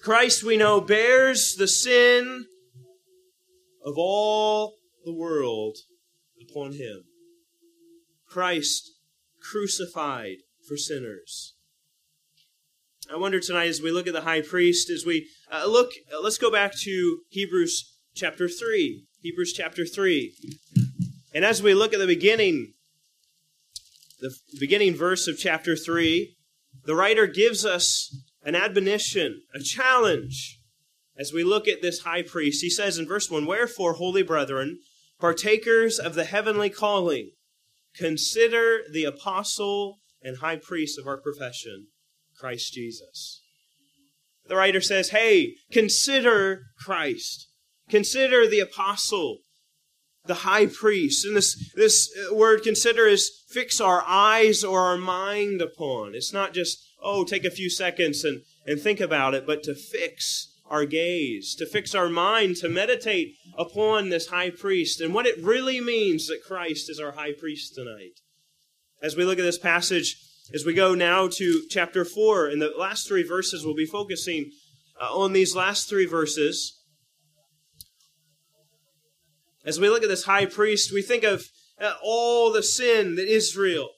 Christ, 0.02 0.44
we 0.44 0.56
know, 0.56 0.80
bears 0.80 1.54
the 1.54 1.68
sin 1.68 2.46
of 3.84 3.94
all 3.96 4.76
the 5.04 5.14
world 5.14 5.78
upon 6.40 6.72
him. 6.72 7.04
Christ 8.28 8.92
crucified 9.40 10.38
for 10.66 10.76
sinners. 10.76 11.55
I 13.12 13.16
wonder 13.16 13.38
tonight 13.38 13.68
as 13.68 13.80
we 13.80 13.92
look 13.92 14.08
at 14.08 14.14
the 14.14 14.22
high 14.22 14.40
priest, 14.40 14.90
as 14.90 15.06
we 15.06 15.28
uh, 15.50 15.66
look, 15.66 15.92
uh, 16.12 16.20
let's 16.20 16.38
go 16.38 16.50
back 16.50 16.72
to 16.82 17.20
Hebrews 17.28 17.96
chapter 18.16 18.48
3. 18.48 19.04
Hebrews 19.20 19.52
chapter 19.52 19.86
3. 19.86 20.34
And 21.32 21.44
as 21.44 21.62
we 21.62 21.72
look 21.72 21.92
at 21.92 22.00
the 22.00 22.06
beginning, 22.06 22.74
the 24.20 24.34
beginning 24.58 24.94
verse 24.96 25.28
of 25.28 25.38
chapter 25.38 25.76
3, 25.76 26.34
the 26.84 26.96
writer 26.96 27.28
gives 27.28 27.64
us 27.64 28.12
an 28.42 28.56
admonition, 28.56 29.42
a 29.54 29.60
challenge 29.60 30.58
as 31.16 31.32
we 31.32 31.44
look 31.44 31.68
at 31.68 31.82
this 31.82 32.00
high 32.00 32.22
priest. 32.22 32.60
He 32.60 32.70
says 32.70 32.98
in 32.98 33.06
verse 33.06 33.30
1 33.30 33.46
Wherefore, 33.46 33.94
holy 33.94 34.24
brethren, 34.24 34.80
partakers 35.20 36.00
of 36.00 36.16
the 36.16 36.24
heavenly 36.24 36.70
calling, 36.70 37.30
consider 37.94 38.80
the 38.92 39.04
apostle 39.04 39.98
and 40.22 40.38
high 40.38 40.56
priest 40.56 40.98
of 40.98 41.06
our 41.06 41.20
profession, 41.20 41.86
Christ 42.38 42.72
Jesus. 42.72 43.42
The 44.48 44.56
writer 44.56 44.80
says, 44.80 45.10
Hey, 45.10 45.54
consider 45.72 46.66
Christ. 46.78 47.48
Consider 47.88 48.46
the 48.46 48.60
apostle, 48.60 49.38
the 50.26 50.34
high 50.34 50.66
priest. 50.66 51.24
And 51.24 51.36
this, 51.36 51.72
this 51.74 52.10
uh, 52.30 52.34
word 52.34 52.62
consider 52.62 53.06
is 53.06 53.30
fix 53.48 53.80
our 53.80 54.02
eyes 54.06 54.64
or 54.64 54.80
our 54.80 54.98
mind 54.98 55.62
upon. 55.62 56.14
It's 56.14 56.32
not 56.32 56.52
just, 56.52 56.78
oh, 57.02 57.24
take 57.24 57.44
a 57.44 57.50
few 57.50 57.70
seconds 57.70 58.24
and, 58.24 58.42
and 58.66 58.80
think 58.80 59.00
about 59.00 59.34
it, 59.34 59.46
but 59.46 59.62
to 59.64 59.74
fix 59.74 60.52
our 60.68 60.84
gaze, 60.84 61.54
to 61.54 61.66
fix 61.66 61.94
our 61.94 62.08
mind, 62.08 62.56
to 62.56 62.68
meditate 62.68 63.36
upon 63.56 64.08
this 64.08 64.28
high 64.28 64.50
priest 64.50 65.00
and 65.00 65.14
what 65.14 65.26
it 65.26 65.42
really 65.42 65.80
means 65.80 66.26
that 66.26 66.42
Christ 66.44 66.90
is 66.90 66.98
our 66.98 67.12
high 67.12 67.32
priest 67.32 67.74
tonight. 67.74 68.20
As 69.00 69.14
we 69.14 69.24
look 69.24 69.38
at 69.38 69.42
this 69.44 69.58
passage, 69.58 70.16
as 70.54 70.64
we 70.64 70.74
go 70.74 70.94
now 70.94 71.28
to 71.28 71.62
chapter 71.68 72.04
4, 72.04 72.48
in 72.48 72.58
the 72.58 72.72
last 72.78 73.08
three 73.08 73.22
verses, 73.22 73.64
we'll 73.64 73.74
be 73.74 73.86
focusing 73.86 74.50
uh, 75.00 75.12
on 75.12 75.32
these 75.32 75.56
last 75.56 75.88
three 75.88 76.06
verses. 76.06 76.80
As 79.64 79.80
we 79.80 79.88
look 79.88 80.02
at 80.02 80.08
this 80.08 80.24
high 80.24 80.46
priest, 80.46 80.92
we 80.92 81.02
think 81.02 81.24
of 81.24 81.48
uh, 81.80 81.94
all 82.02 82.52
the 82.52 82.62
sin 82.62 83.16
that 83.16 83.28
Israel 83.28 83.90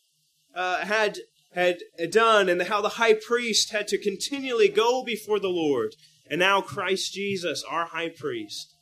uh, 0.54 0.78
had 0.84 1.18
had 1.52 1.78
done 2.10 2.48
and 2.48 2.62
how 2.62 2.80
the 2.80 2.90
high 2.90 3.14
priest 3.14 3.72
had 3.72 3.88
to 3.88 3.98
continually 3.98 4.68
go 4.68 5.02
before 5.02 5.40
the 5.40 5.48
Lord 5.48 5.94
and 6.30 6.40
now 6.40 6.60
Christ 6.60 7.12
Jesus, 7.12 7.64
our 7.68 7.86
high 7.86 8.10
priest, 8.10 8.74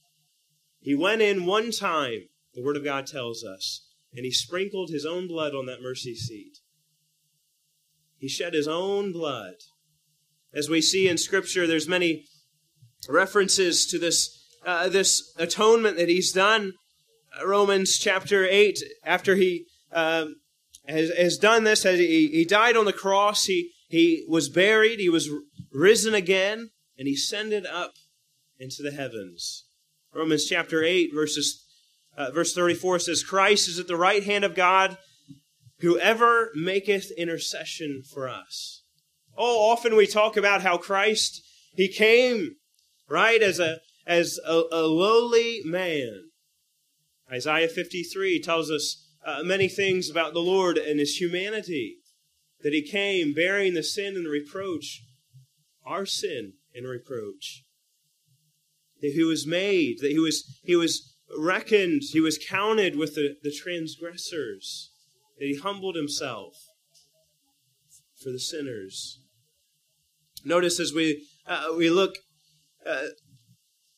he 0.80 0.94
went 0.94 1.22
in 1.22 1.46
one 1.46 1.70
time, 1.70 2.28
the 2.54 2.62
Word 2.62 2.76
of 2.76 2.84
God 2.84 3.06
tells 3.06 3.44
us, 3.44 3.86
and 4.12 4.24
he 4.24 4.32
sprinkled 4.32 4.90
his 4.90 5.06
own 5.06 5.28
blood 5.28 5.54
on 5.54 5.66
that 5.66 5.82
mercy 5.82 6.14
seat. 6.14 6.58
He 8.18 8.28
shed 8.28 8.54
his 8.54 8.68
own 8.68 9.12
blood. 9.12 9.54
As 10.54 10.68
we 10.68 10.80
see 10.80 11.08
in 11.08 11.18
Scripture, 11.18 11.66
there's 11.66 11.88
many 11.88 12.24
references 13.08 13.86
to 13.86 13.98
this, 13.98 14.44
uh, 14.64 14.88
this 14.88 15.34
atonement 15.38 15.96
that 15.96 16.08
he's 16.08 16.32
done. 16.32 16.72
Romans 17.44 17.98
chapter 17.98 18.46
8, 18.46 18.82
after 19.04 19.36
he 19.36 19.66
uh, 19.92 20.26
has, 20.88 21.10
has 21.16 21.36
done 21.36 21.64
this, 21.64 21.82
has, 21.82 21.98
he, 21.98 22.28
he 22.28 22.44
died 22.44 22.76
on 22.76 22.86
the 22.86 22.92
cross, 22.92 23.44
he, 23.44 23.72
he 23.88 24.24
was 24.28 24.48
buried, 24.48 24.98
he 24.98 25.10
was 25.10 25.30
risen 25.72 26.14
again, 26.14 26.70
and 26.98 27.06
he 27.06 27.14
ascended 27.14 27.66
up 27.66 27.92
into 28.58 28.82
the 28.82 28.92
heavens. 28.92 29.64
Romans 30.14 30.46
chapter 30.46 30.82
8, 30.82 31.12
verses, 31.14 31.64
uh, 32.16 32.30
verse 32.30 32.54
34 32.54 33.00
says, 33.00 33.22
Christ 33.22 33.68
is 33.68 33.78
at 33.78 33.86
the 33.86 33.96
right 33.96 34.24
hand 34.24 34.44
of 34.44 34.54
God, 34.54 34.96
whoever 35.80 36.50
maketh 36.54 37.10
intercession 37.12 38.02
for 38.02 38.28
us. 38.28 38.82
Oh, 39.36 39.70
often 39.70 39.96
we 39.96 40.06
talk 40.06 40.36
about 40.36 40.62
how 40.62 40.78
Christ, 40.78 41.42
he 41.74 41.88
came, 41.88 42.56
right, 43.08 43.42
as 43.42 43.58
a, 43.58 43.80
as 44.06 44.38
a, 44.46 44.62
a 44.72 44.86
lowly 44.86 45.60
man. 45.64 46.30
Isaiah 47.30 47.68
53 47.68 48.40
tells 48.40 48.70
us 48.70 49.06
uh, 49.26 49.42
many 49.42 49.68
things 49.68 50.08
about 50.08 50.32
the 50.32 50.40
Lord 50.40 50.78
and 50.78 51.00
his 51.00 51.20
humanity. 51.20 51.98
That 52.62 52.72
he 52.72 52.82
came 52.82 53.34
bearing 53.34 53.74
the 53.74 53.82
sin 53.82 54.16
and 54.16 54.24
the 54.24 54.30
reproach, 54.30 55.02
our 55.84 56.06
sin, 56.06 56.54
and 56.74 56.88
reproach. 56.88 57.64
That 59.02 59.12
he 59.12 59.24
was 59.24 59.46
made, 59.46 59.98
that 60.00 60.10
he 60.10 60.18
was, 60.18 60.58
he 60.64 60.74
was 60.74 61.16
reckoned, 61.38 62.02
he 62.12 62.20
was 62.20 62.38
counted 62.38 62.96
with 62.96 63.14
the, 63.14 63.36
the 63.42 63.52
transgressors, 63.52 64.90
that 65.38 65.46
he 65.46 65.56
humbled 65.56 65.96
himself 65.96 66.54
for 68.22 68.30
the 68.30 68.38
sinners. 68.38 69.20
Notice 70.44 70.80
as 70.80 70.92
we, 70.92 71.26
uh, 71.46 71.68
we 71.76 71.90
look, 71.90 72.16
uh, 72.86 73.06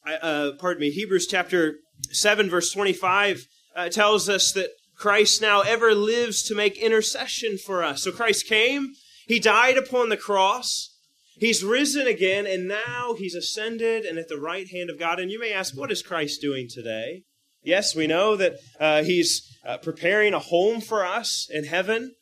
uh, 0.06 0.52
pardon 0.58 0.80
me, 0.80 0.90
Hebrews 0.90 1.26
chapter 1.26 1.76
7, 2.10 2.48
verse 2.48 2.72
25 2.72 3.46
uh, 3.76 3.88
tells 3.88 4.28
us 4.28 4.52
that 4.52 4.70
Christ 4.96 5.40
now 5.40 5.60
ever 5.60 5.94
lives 5.94 6.42
to 6.44 6.54
make 6.54 6.78
intercession 6.78 7.58
for 7.58 7.84
us. 7.84 8.02
So 8.02 8.10
Christ 8.10 8.46
came, 8.46 8.94
he 9.26 9.38
died 9.38 9.76
upon 9.76 10.08
the 10.08 10.16
cross, 10.16 10.98
He's 11.38 11.62
risen 11.62 12.06
again, 12.08 12.46
and 12.46 12.66
now 12.66 13.14
he's 13.16 13.34
ascended 13.34 14.04
and 14.04 14.18
at 14.18 14.28
the 14.28 14.40
right 14.40 14.68
hand 14.68 14.90
of 14.90 14.98
God. 14.98 15.20
And 15.20 15.30
you 15.30 15.38
may 15.38 15.52
ask, 15.52 15.76
what 15.76 15.92
is 15.92 16.02
Christ 16.02 16.40
doing 16.40 16.66
today? 16.68 17.22
Yes, 17.68 17.94
we 17.94 18.06
know 18.06 18.34
that 18.34 18.54
uh, 18.80 19.02
he's 19.02 19.54
uh, 19.62 19.76
preparing 19.76 20.32
a 20.32 20.38
home 20.38 20.80
for 20.80 21.04
us 21.04 21.46
in 21.52 21.64
heaven. 21.64 22.14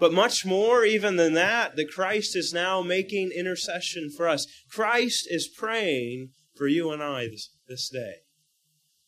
But 0.00 0.12
much 0.12 0.44
more, 0.44 0.84
even 0.84 1.14
than 1.14 1.34
that, 1.34 1.76
that 1.76 1.92
Christ 1.92 2.34
is 2.34 2.52
now 2.52 2.82
making 2.82 3.30
intercession 3.30 4.10
for 4.10 4.28
us. 4.28 4.48
Christ 4.68 5.28
is 5.30 5.46
praying 5.46 6.30
for 6.56 6.66
you 6.66 6.90
and 6.90 7.00
I 7.00 7.28
this, 7.28 7.50
this 7.68 7.88
day. 7.88 8.14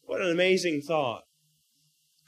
What 0.02 0.20
an 0.20 0.30
amazing 0.30 0.82
thought. 0.82 1.22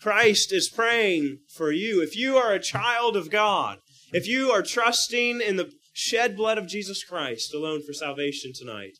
Christ 0.01 0.53
is 0.53 0.69
praying 0.69 1.39
for 1.49 1.71
you. 1.71 2.03
If 2.03 2.17
you 2.17 2.37
are 2.37 2.53
a 2.53 2.59
child 2.59 3.17
of 3.17 3.31
God, 3.31 3.79
if 4.13 4.27
you 4.27 4.51
are 4.51 4.63
trusting 4.63 5.41
in 5.41 5.55
the 5.55 5.71
shed 5.93 6.37
blood 6.37 6.59
of 6.59 6.67
Jesus 6.67 7.05
Christ 7.05 7.55
alone 7.55 7.83
for 7.87 7.93
salvation 7.93 8.51
tonight. 8.53 8.99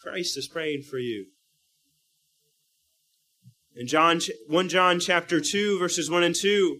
Christ 0.00 0.38
is 0.38 0.46
praying 0.46 0.82
for 0.82 0.98
you. 0.98 1.26
In 3.76 3.86
John 3.86 4.20
1 4.48 4.68
John 4.68 4.98
chapter 4.98 5.40
2 5.40 5.78
verses 5.78 6.10
1 6.10 6.22
and 6.22 6.34
2 6.34 6.78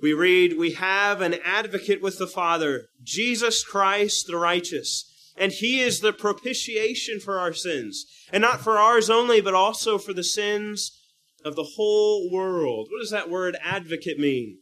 we 0.00 0.12
read 0.12 0.58
we 0.58 0.72
have 0.72 1.20
an 1.20 1.36
advocate 1.44 2.02
with 2.02 2.18
the 2.18 2.26
Father 2.26 2.86
Jesus 3.02 3.62
Christ 3.62 4.26
the 4.26 4.36
righteous 4.36 5.32
and 5.36 5.52
he 5.52 5.80
is 5.80 6.00
the 6.00 6.12
propitiation 6.12 7.20
for 7.20 7.38
our 7.38 7.52
sins 7.52 8.06
and 8.32 8.40
not 8.40 8.60
for 8.60 8.78
ours 8.78 9.10
only 9.10 9.40
but 9.40 9.54
also 9.54 9.98
for 9.98 10.12
the 10.12 10.24
sins 10.24 10.98
of 11.44 11.54
the 11.56 11.72
whole 11.76 12.30
world. 12.30 12.88
What 12.90 13.00
does 13.00 13.10
that 13.10 13.30
word 13.30 13.56
advocate 13.62 14.18
mean? 14.18 14.58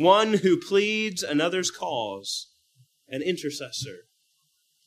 one 0.00 0.34
who 0.34 0.56
pleads 0.56 1.22
another's 1.22 1.70
cause, 1.70 2.48
an 3.08 3.22
intercessor. 3.22 4.06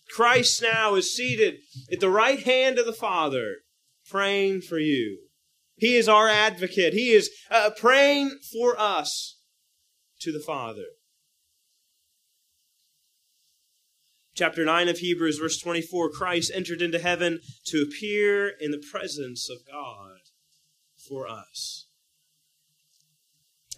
Christ 0.10 0.62
now 0.62 0.96
is 0.96 1.16
seated 1.16 1.56
at 1.92 2.00
the 2.00 2.10
right 2.10 2.42
hand 2.44 2.78
of 2.78 2.86
the 2.86 2.94
Father, 2.94 3.58
praying 4.10 4.62
for 4.62 4.80
you. 4.80 5.20
He 5.76 5.96
is 5.96 6.08
our 6.08 6.30
advocate. 6.30 6.94
He 6.94 7.12
is 7.12 7.30
uh, 7.50 7.72
praying 7.76 8.40
for 8.52 8.80
us 8.80 9.40
to 10.22 10.32
the 10.32 10.40
Father. 10.40 10.86
Chapter 14.36 14.66
9 14.66 14.90
of 14.90 14.98
Hebrews, 14.98 15.38
verse 15.38 15.60
24 15.60 16.10
Christ 16.10 16.52
entered 16.56 16.82
into 16.82 16.98
heaven 16.98 17.40
to 17.68 17.84
appear 17.84 18.52
in 18.60 18.72
the 18.72 18.84
presence 18.92 19.48
of 19.50 19.60
God 19.72 20.22
for 21.08 21.28
us. 21.28 21.88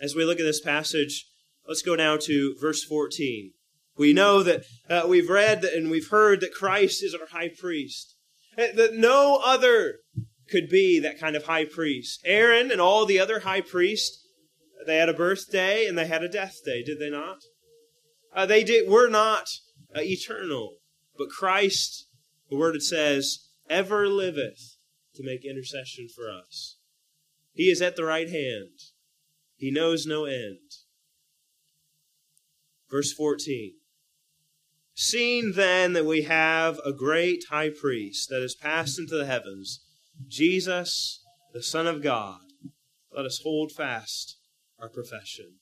As 0.01 0.15
we 0.15 0.23
look 0.23 0.39
at 0.39 0.45
this 0.45 0.61
passage, 0.61 1.25
let's 1.67 1.81
go 1.81 1.95
now 1.95 2.17
to 2.17 2.55
verse 2.59 2.83
14. 2.83 3.51
We 3.97 4.13
know 4.13 4.43
that 4.43 4.63
uh, 4.89 5.03
we've 5.07 5.29
read 5.29 5.63
and 5.63 5.89
we've 5.89 6.09
heard 6.09 6.41
that 6.41 6.53
Christ 6.53 7.03
is 7.03 7.13
our 7.13 7.27
high 7.27 7.49
priest. 7.49 8.14
That 8.55 8.93
no 8.93 9.41
other 9.43 9.99
could 10.49 10.69
be 10.69 10.99
that 10.99 11.19
kind 11.19 11.35
of 11.35 11.45
high 11.45 11.65
priest. 11.65 12.21
Aaron 12.25 12.71
and 12.71 12.79
all 12.79 13.05
the 13.05 13.19
other 13.19 13.39
high 13.39 13.61
priests, 13.61 14.25
they 14.85 14.97
had 14.97 15.09
a 15.09 15.13
birthday 15.13 15.87
and 15.87 15.97
they 15.97 16.07
had 16.07 16.23
a 16.23 16.29
death 16.29 16.57
day, 16.63 16.83
did 16.83 16.99
they 16.99 17.09
not? 17.09 17.39
Uh, 18.33 18.45
they 18.45 18.63
did, 18.63 18.89
were 18.89 19.09
not 19.09 19.47
uh, 19.95 20.01
eternal, 20.01 20.77
but 21.17 21.29
Christ, 21.29 22.07
the 22.49 22.57
word 22.57 22.75
it 22.75 22.83
says, 22.83 23.49
ever 23.69 24.07
liveth 24.07 24.77
to 25.15 25.23
make 25.23 25.45
intercession 25.45 26.07
for 26.13 26.29
us. 26.29 26.77
He 27.53 27.69
is 27.69 27.81
at 27.81 27.95
the 27.95 28.03
right 28.03 28.29
hand. 28.29 28.79
He 29.55 29.71
knows 29.71 30.05
no 30.05 30.25
end. 30.25 30.59
Verse 32.91 33.13
14. 33.13 33.73
Seeing 34.95 35.51
then 35.51 35.91
that 35.91 36.05
we 36.05 36.21
have 36.21 36.79
a 36.85 36.93
great 36.93 37.43
high 37.49 37.69
priest 37.69 38.29
that 38.29 38.41
has 38.41 38.55
passed 38.55 38.97
into 38.97 39.17
the 39.17 39.25
heavens, 39.25 39.83
Jesus, 40.25 41.21
the 41.53 41.61
Son 41.61 41.85
of 41.85 42.01
God, 42.01 42.39
let 43.11 43.25
us 43.25 43.41
hold 43.43 43.73
fast 43.73 44.37
our 44.79 44.87
profession. 44.87 45.55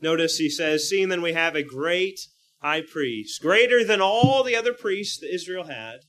Notice 0.00 0.36
he 0.36 0.48
says, 0.48 0.88
Seeing 0.88 1.08
then 1.08 1.22
we 1.22 1.32
have 1.32 1.56
a 1.56 1.64
great 1.64 2.20
high 2.62 2.82
priest, 2.82 3.42
greater 3.42 3.82
than 3.82 4.00
all 4.00 4.44
the 4.44 4.54
other 4.54 4.72
priests 4.72 5.18
that 5.18 5.34
Israel 5.34 5.64
had, 5.64 6.00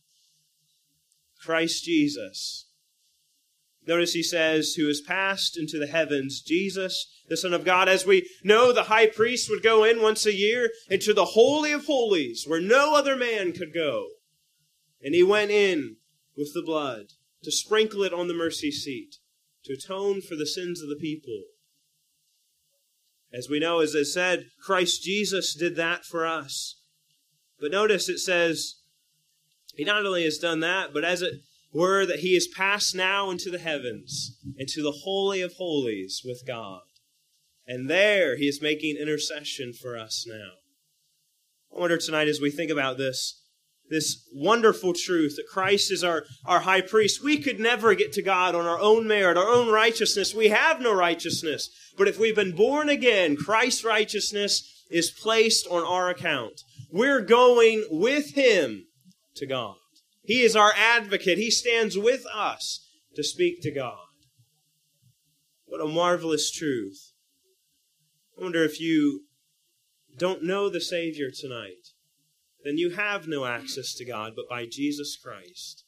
Christ 1.44 1.86
Jesus. 1.86 2.67
Notice 3.88 4.14
he 4.14 4.24
says, 4.24 4.74
Who 4.74 4.88
has 4.88 5.02
passed 5.02 5.58
into 5.58 5.80
the 5.80 5.88
heavens, 5.88 6.42
Jesus, 6.42 7.08
the 7.30 7.38
Son 7.38 7.54
of 7.54 7.66
God. 7.66 7.88
As 7.88 8.06
we 8.06 8.30
know, 8.44 8.72
the 8.72 8.84
high 8.84 9.08
priest 9.08 9.50
would 9.50 9.64
go 9.64 9.84
in 9.84 10.02
once 10.02 10.26
a 10.26 10.34
year 10.34 10.70
into 10.90 11.14
the 11.14 11.26
Holy 11.26 11.72
of 11.72 11.86
Holies, 11.86 12.46
where 12.46 12.62
no 12.62 12.96
other 12.96 13.16
man 13.16 13.54
could 13.54 13.74
go. 13.74 14.08
And 15.02 15.16
he 15.16 15.24
went 15.24 15.52
in 15.52 15.98
with 16.36 16.54
the 16.54 16.64
blood 16.64 17.14
to 17.44 17.52
sprinkle 17.52 18.04
it 18.04 18.14
on 18.14 18.28
the 18.28 18.34
mercy 18.34 18.72
seat, 18.72 19.16
to 19.66 19.74
atone 19.74 20.22
for 20.22 20.36
the 20.36 20.46
sins 20.46 20.82
of 20.82 20.90
the 20.90 20.96
people. 20.96 21.44
As 23.32 23.50
we 23.50 23.60
know, 23.60 23.80
as 23.80 23.96
I 23.96 24.04
said, 24.04 24.48
Christ 24.62 25.04
Jesus 25.04 25.54
did 25.54 25.76
that 25.76 26.06
for 26.06 26.26
us. 26.26 26.82
But 27.60 27.72
notice 27.72 28.10
it 28.10 28.20
says, 28.20 28.82
He 29.76 29.84
not 29.84 30.06
only 30.06 30.24
has 30.24 30.38
done 30.38 30.62
that, 30.62 30.94
but 30.94 31.04
as 31.04 31.22
it 31.22 31.42
were, 31.74 32.06
that 32.06 32.20
He 32.20 32.36
is 32.36 32.48
passed 32.48 32.96
now 32.96 33.30
into 33.30 33.50
the 33.50 33.60
heavens, 33.60 34.38
into 34.58 34.82
the 34.82 35.00
Holy 35.04 35.42
of 35.42 35.54
Holies 35.54 36.22
with 36.26 36.46
God. 36.48 36.82
And 37.66 37.90
there 37.90 38.38
He 38.38 38.48
is 38.48 38.62
making 38.62 38.98
intercession 38.98 39.74
for 39.74 39.98
us 39.98 40.26
now. 40.28 40.52
I 41.76 41.80
wonder 41.80 41.98
tonight 41.98 42.28
as 42.28 42.42
we 42.42 42.50
think 42.50 42.72
about 42.72 42.98
this, 42.98 43.42
this 43.90 44.28
wonderful 44.34 44.94
truth 44.94 45.36
that 45.36 45.48
Christ 45.52 45.92
is 45.92 46.04
our, 46.04 46.24
our 46.46 46.62
high 46.62 46.82
priest. 46.82 47.24
We 47.24 47.38
could 47.38 47.60
never 47.60 47.94
get 47.94 48.14
to 48.14 48.22
God 48.22 48.56
on 48.56 48.66
our 48.66 48.80
own 48.80 49.08
merit, 49.08 49.38
our 49.38 49.48
own 49.48 49.72
righteousness. 49.72 50.34
We 50.34 50.50
have 50.50 50.82
no 50.82 50.94
righteousness. 50.94 51.70
But 51.98 52.08
if 52.08 52.18
we've 52.18 52.36
been 52.36 52.56
born 52.56 52.90
again, 52.90 53.36
Christ's 53.36 53.84
righteousness 53.84 54.86
is 54.90 55.12
placed 55.12 55.68
on 55.68 55.84
our 55.84 56.10
account. 56.10 56.62
We're 56.92 57.22
going 57.22 57.86
with 57.92 58.34
Him 58.34 58.86
to 59.36 59.46
God. 59.46 59.76
He 60.28 60.42
is 60.42 60.56
our 60.56 60.74
advocate. 60.76 61.40
He 61.40 61.50
stands 61.50 61.98
with 61.98 62.24
us 62.32 62.88
to 63.16 63.24
speak 63.24 63.64
to 63.64 63.72
God. 63.72 64.06
What 65.66 65.82
a 65.82 65.88
marvelous 65.88 66.52
truth. 66.52 67.14
I 68.38 68.44
wonder 68.44 68.64
if 68.64 68.80
you 68.80 69.22
don't 70.16 70.44
know 70.44 70.70
the 70.70 70.82
Savior 70.82 71.30
tonight 71.32 71.94
then 72.68 72.78
you 72.78 72.90
have 72.90 73.30
no 73.30 73.46
access 73.46 73.94
to 73.94 74.04
God 74.04 74.34
but 74.36 74.50
by 74.50 74.66
Jesus 74.66 75.16
Christ. 75.16 75.86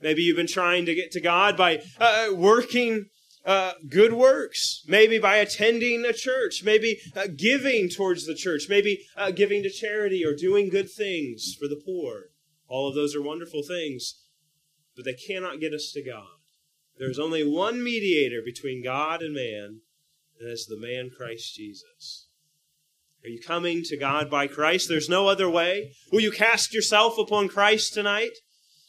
Maybe 0.00 0.22
you've 0.22 0.36
been 0.36 0.46
trying 0.46 0.86
to 0.86 0.94
get 0.94 1.10
to 1.12 1.20
God 1.20 1.56
by 1.56 1.82
uh, 1.98 2.28
working 2.32 3.06
uh, 3.44 3.72
good 3.88 4.12
works, 4.12 4.84
maybe 4.86 5.18
by 5.18 5.38
attending 5.38 6.04
a 6.04 6.12
church, 6.12 6.62
maybe 6.64 7.00
uh, 7.16 7.26
giving 7.36 7.88
towards 7.88 8.24
the 8.24 8.36
church, 8.36 8.66
maybe 8.68 9.00
uh, 9.16 9.32
giving 9.32 9.64
to 9.64 9.70
charity 9.70 10.24
or 10.24 10.32
doing 10.32 10.68
good 10.68 10.88
things 10.88 11.56
for 11.58 11.66
the 11.66 11.80
poor. 11.84 12.26
All 12.68 12.88
of 12.88 12.94
those 12.94 13.16
are 13.16 13.22
wonderful 13.22 13.62
things, 13.62 14.24
but 14.94 15.04
they 15.04 15.14
cannot 15.14 15.60
get 15.60 15.72
us 15.72 15.90
to 15.94 16.02
God. 16.02 16.26
There's 16.98 17.18
only 17.18 17.44
one 17.44 17.82
mediator 17.82 18.42
between 18.44 18.82
God 18.82 19.22
and 19.22 19.34
man, 19.34 19.80
and 20.38 20.50
that's 20.50 20.66
the 20.66 20.78
man 20.78 21.10
Christ 21.16 21.54
Jesus. 21.54 22.28
Are 23.24 23.28
you 23.28 23.40
coming 23.40 23.82
to 23.84 23.96
God 23.96 24.30
by 24.30 24.46
Christ? 24.46 24.88
There's 24.88 25.08
no 25.08 25.28
other 25.28 25.48
way. 25.50 25.92
Will 26.12 26.20
you 26.20 26.30
cast 26.30 26.74
yourself 26.74 27.18
upon 27.18 27.48
Christ 27.48 27.94
tonight? 27.94 28.30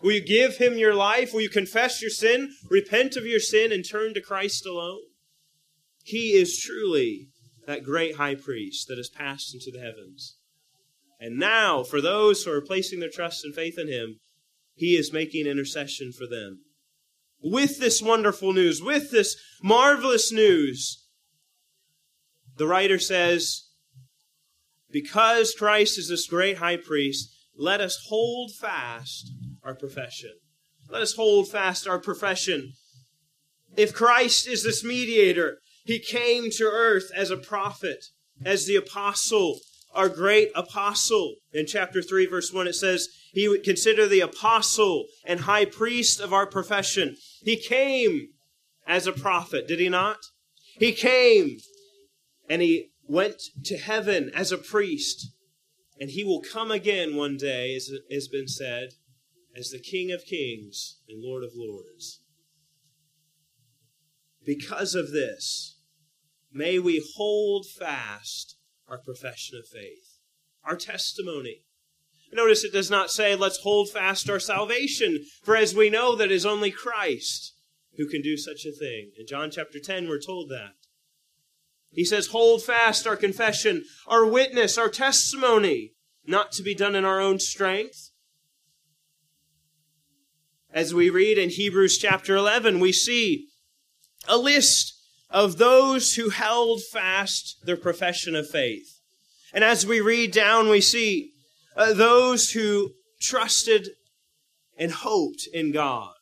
Will 0.02 0.14
you 0.14 0.26
give 0.26 0.58
him 0.58 0.78
your 0.78 0.94
life? 0.94 1.34
Will 1.34 1.42
you 1.42 1.50
confess 1.50 2.02
your 2.02 2.12
sin, 2.12 2.54
repent 2.70 3.16
of 3.16 3.26
your 3.26 3.40
sin, 3.40 3.72
and 3.72 3.84
turn 3.84 4.14
to 4.14 4.22
Christ 4.22 4.66
alone? 4.66 5.02
He 6.04 6.34
is 6.34 6.60
truly 6.60 7.30
that 7.68 7.84
great 7.84 8.16
high 8.16 8.36
priest 8.36 8.88
that 8.88 8.98
has 8.98 9.10
passed 9.10 9.54
into 9.54 9.72
the 9.72 9.84
heavens. 9.84 10.38
And 11.20 11.38
now, 11.38 11.84
for 11.84 12.02
those 12.02 12.44
who 12.44 12.52
are 12.52 12.62
placing 12.62 13.00
their 13.00 13.10
trust 13.10 13.44
and 13.44 13.54
faith 13.54 13.78
in 13.78 13.88
him, 13.88 14.20
he 14.76 14.96
is 14.96 15.12
making 15.12 15.46
intercession 15.46 16.12
for 16.12 16.26
them. 16.26 16.62
With 17.42 17.80
this 17.80 18.02
wonderful 18.02 18.54
news, 18.54 18.82
with 18.82 19.12
this 19.12 19.36
marvelous 19.62 20.32
news, 20.32 21.06
the 22.58 22.68
writer 22.68 23.00
says, 23.00 23.70
because 24.92 25.54
Christ 25.54 25.98
is 25.98 26.10
this 26.10 26.28
great 26.28 26.58
high 26.58 26.78
priest, 26.78 27.30
let 27.56 27.82
us 27.82 28.06
hold 28.08 28.52
fast 28.60 29.32
our 29.64 29.76
profession. 29.76 30.32
Let 30.90 31.02
us 31.02 31.14
hold 31.14 31.50
fast 31.50 31.88
our 31.88 32.00
profession. 32.00 32.74
If 33.78 33.94
Christ 33.94 34.48
is 34.48 34.64
this 34.64 34.84
mediator, 34.84 35.60
he 35.84 36.00
came 36.00 36.50
to 36.52 36.64
earth 36.64 37.12
as 37.16 37.30
a 37.30 37.38
prophet, 37.38 38.06
as 38.44 38.66
the 38.66 38.76
apostle, 38.76 39.60
our 39.94 40.10
great 40.10 40.52
apostle. 40.56 41.36
In 41.54 41.66
chapter 41.66 42.02
3, 42.02 42.26
verse 42.28 42.54
1, 42.54 42.68
it 42.68 42.74
says, 42.74 43.08
He 43.34 43.48
would 43.48 43.64
consider 43.64 44.08
the 44.08 44.20
apostle 44.22 45.06
and 45.26 45.42
high 45.42 45.66
priest 45.66 46.20
of 46.20 46.34
our 46.34 46.46
profession. 46.46 47.16
He 47.42 47.58
came 47.58 48.30
as 48.88 49.08
a 49.08 49.12
prophet, 49.12 49.68
did 49.68 49.80
he 49.80 49.90
not? 49.90 50.18
He 50.78 50.94
came 50.94 51.58
and 52.50 52.62
he 52.62 52.90
went 53.08 53.42
to 53.66 53.78
heaven 53.78 54.32
as 54.34 54.52
a 54.52 54.58
priest, 54.58 55.32
and 56.00 56.12
he 56.12 56.24
will 56.24 56.42
come 56.42 56.72
again 56.72 57.16
one 57.16 57.38
day, 57.38 57.76
as 57.76 57.92
has 58.12 58.28
been 58.28 58.48
said, 58.48 58.90
as 59.56 59.70
the 59.70 59.80
King 59.80 60.12
of 60.12 60.26
kings 60.26 61.00
and 61.08 61.22
Lord 61.22 61.44
of 61.44 61.52
lords. 61.56 62.22
Because 64.46 64.96
of 64.96 65.12
this, 65.12 65.80
may 66.52 66.80
we 66.80 67.04
hold 67.16 67.66
fast 67.68 68.59
our 68.90 68.98
profession 68.98 69.58
of 69.58 69.68
faith, 69.68 70.20
our 70.64 70.76
testimony. 70.76 71.64
Notice 72.32 72.64
it 72.64 72.74
does 72.74 72.92
not 72.92 73.10
say, 73.10 73.36
let's 73.36 73.60
hold 73.60 73.90
fast 73.90 74.30
our 74.30 74.40
salvation, 74.40 75.26
for 75.44 75.56
as 75.56 75.74
we 75.74 75.90
know 75.90 76.16
that 76.16 76.32
is 76.32 76.46
only 76.46 76.72
Christ 76.72 77.54
who 77.98 78.08
can 78.08 78.22
do 78.22 78.38
such 78.38 78.66
a 78.66 78.72
thing. 78.72 79.12
In 79.18 79.26
John 79.28 79.50
chapter 79.52 79.80
10, 79.80 80.08
we're 80.08 80.22
told 80.22 80.50
that. 80.50 80.74
He 81.92 82.06
says, 82.06 82.28
hold 82.28 82.64
fast 82.64 83.08
our 83.08 83.16
confession, 83.16 83.84
our 84.08 84.26
witness, 84.26 84.78
our 84.78 84.90
testimony, 84.90 85.94
not 86.26 86.52
to 86.54 86.64
be 86.64 86.76
done 86.76 86.96
in 86.96 87.04
our 87.04 87.20
own 87.20 87.40
strength. 87.40 88.12
As 90.72 90.94
we 90.94 91.10
read 91.10 91.40
in 91.40 91.50
Hebrews 91.50 91.98
chapter 91.98 92.36
11, 92.36 92.80
we 92.80 92.92
see 92.92 93.48
a 94.28 94.38
list 94.38 94.99
of 95.30 95.58
those 95.58 96.16
who 96.16 96.30
held 96.30 96.82
fast 96.84 97.58
their 97.64 97.78
profession 97.78 98.36
of 98.36 98.50
faith. 98.50 99.00
And 99.54 99.64
as 99.64 99.86
we 99.86 100.02
read 100.02 100.32
down, 100.32 100.70
we 100.70 100.82
see 100.82 101.32
uh, 101.76 101.94
those 101.94 102.52
who 102.52 102.92
trusted 103.22 103.90
and 104.78 104.92
hoped 104.92 105.48
in 105.54 105.72
God. 105.72 106.14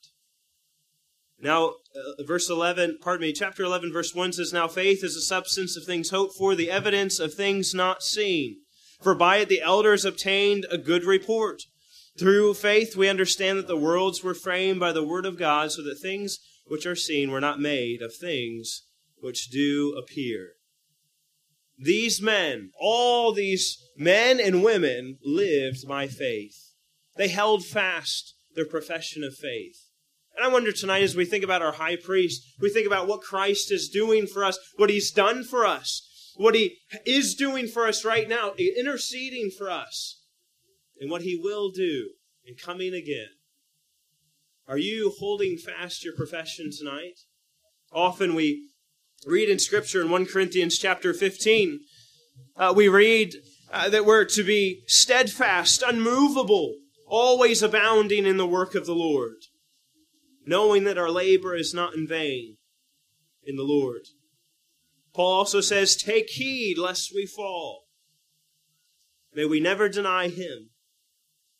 Now, 1.39 1.67
uh, 1.67 2.23
verse 2.23 2.49
11, 2.49 2.97
pardon 3.01 3.21
me, 3.21 3.33
chapter 3.33 3.63
11, 3.63 3.93
verse 3.93 4.13
1 4.15 4.33
says, 4.33 4.51
Now 4.51 4.67
faith 4.67 5.03
is 5.03 5.13
the 5.13 5.21
substance 5.21 5.77
of 5.77 5.83
things 5.83 6.09
hoped 6.09 6.35
for, 6.35 6.55
the 6.55 6.71
evidence 6.71 7.19
of 7.19 7.33
things 7.33 7.73
not 7.73 8.01
seen. 8.01 8.57
For 9.01 9.13
by 9.13 9.37
it 9.37 9.49
the 9.49 9.61
elders 9.61 10.03
obtained 10.03 10.65
a 10.71 10.77
good 10.77 11.03
report. 11.03 11.63
Through 12.17 12.55
faith 12.55 12.95
we 12.95 13.07
understand 13.07 13.59
that 13.59 13.67
the 13.67 13.77
worlds 13.77 14.23
were 14.23 14.33
framed 14.33 14.79
by 14.79 14.91
the 14.91 15.05
word 15.05 15.27
of 15.27 15.37
God, 15.37 15.71
so 15.71 15.83
that 15.83 15.99
things 15.99 16.39
which 16.65 16.87
are 16.87 16.95
seen 16.95 17.29
were 17.29 17.39
not 17.39 17.59
made 17.59 18.01
of 18.01 18.15
things 18.15 18.86
which 19.19 19.49
do 19.49 19.95
appear. 19.97 20.53
These 21.77 22.21
men, 22.21 22.71
all 22.79 23.33
these 23.33 23.77
men 23.95 24.39
and 24.39 24.63
women, 24.63 25.17
lived 25.23 25.87
by 25.87 26.07
faith. 26.07 26.73
They 27.15 27.27
held 27.27 27.65
fast 27.65 28.35
their 28.55 28.65
profession 28.65 29.23
of 29.23 29.35
faith. 29.35 29.89
And 30.35 30.45
I 30.45 30.49
wonder 30.49 30.71
tonight, 30.71 31.03
as 31.03 31.15
we 31.15 31.25
think 31.25 31.43
about 31.43 31.61
our 31.61 31.73
high 31.73 31.95
priest, 31.95 32.43
we 32.59 32.69
think 32.69 32.85
about 32.87 33.07
what 33.07 33.21
Christ 33.21 33.71
is 33.71 33.89
doing 33.89 34.27
for 34.27 34.43
us, 34.43 34.57
what 34.75 34.89
he's 34.89 35.11
done 35.11 35.43
for 35.43 35.65
us. 35.65 36.03
what 36.37 36.55
He 36.55 36.77
is 37.05 37.35
doing 37.35 37.67
for 37.67 37.87
us 37.87 38.05
right 38.05 38.29
now, 38.29 38.53
interceding 38.57 39.49
for 39.49 39.69
us, 39.69 40.21
and 40.99 41.09
what 41.09 41.23
He 41.23 41.35
will 41.35 41.69
do 41.69 42.11
in 42.45 42.55
coming 42.55 42.93
again. 42.93 43.29
Are 44.67 44.77
you 44.77 45.13
holding 45.17 45.57
fast 45.57 46.03
your 46.03 46.15
profession 46.15 46.69
tonight? 46.77 47.19
Often 47.91 48.35
we 48.35 48.69
read 49.25 49.49
in 49.49 49.59
Scripture 49.59 50.01
in 50.01 50.09
1 50.09 50.25
Corinthians 50.27 50.77
chapter 50.77 51.13
15, 51.13 51.79
uh, 52.55 52.73
we 52.75 52.87
read 52.87 53.35
uh, 53.71 53.89
that 53.89 54.05
we're 54.05 54.25
to 54.25 54.43
be 54.43 54.83
steadfast, 54.87 55.81
unmovable, 55.81 56.75
always 57.07 57.63
abounding 57.63 58.25
in 58.25 58.37
the 58.37 58.47
work 58.47 58.75
of 58.75 58.85
the 58.85 58.95
Lord, 58.95 59.37
knowing 60.45 60.83
that 60.83 60.97
our 60.97 61.09
labor 61.09 61.55
is 61.55 61.73
not 61.73 61.95
in 61.95 62.07
vain 62.07 62.57
in 63.43 63.55
the 63.55 63.63
Lord. 63.63 64.01
Paul 65.13 65.33
also 65.33 65.61
says, 65.61 65.95
Take 65.95 66.29
heed 66.29 66.77
lest 66.77 67.11
we 67.13 67.25
fall. 67.25 67.85
May 69.33 69.45
we 69.45 69.59
never 69.59 69.89
deny 69.89 70.29
him. 70.29 70.69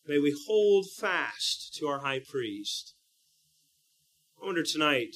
May 0.05 0.19
we 0.19 0.35
hold 0.47 0.85
fast 0.97 1.75
to 1.75 1.87
our 1.87 1.99
high 1.99 2.21
priest. 2.25 2.95
I 4.41 4.45
wonder 4.45 4.63
tonight, 4.63 5.15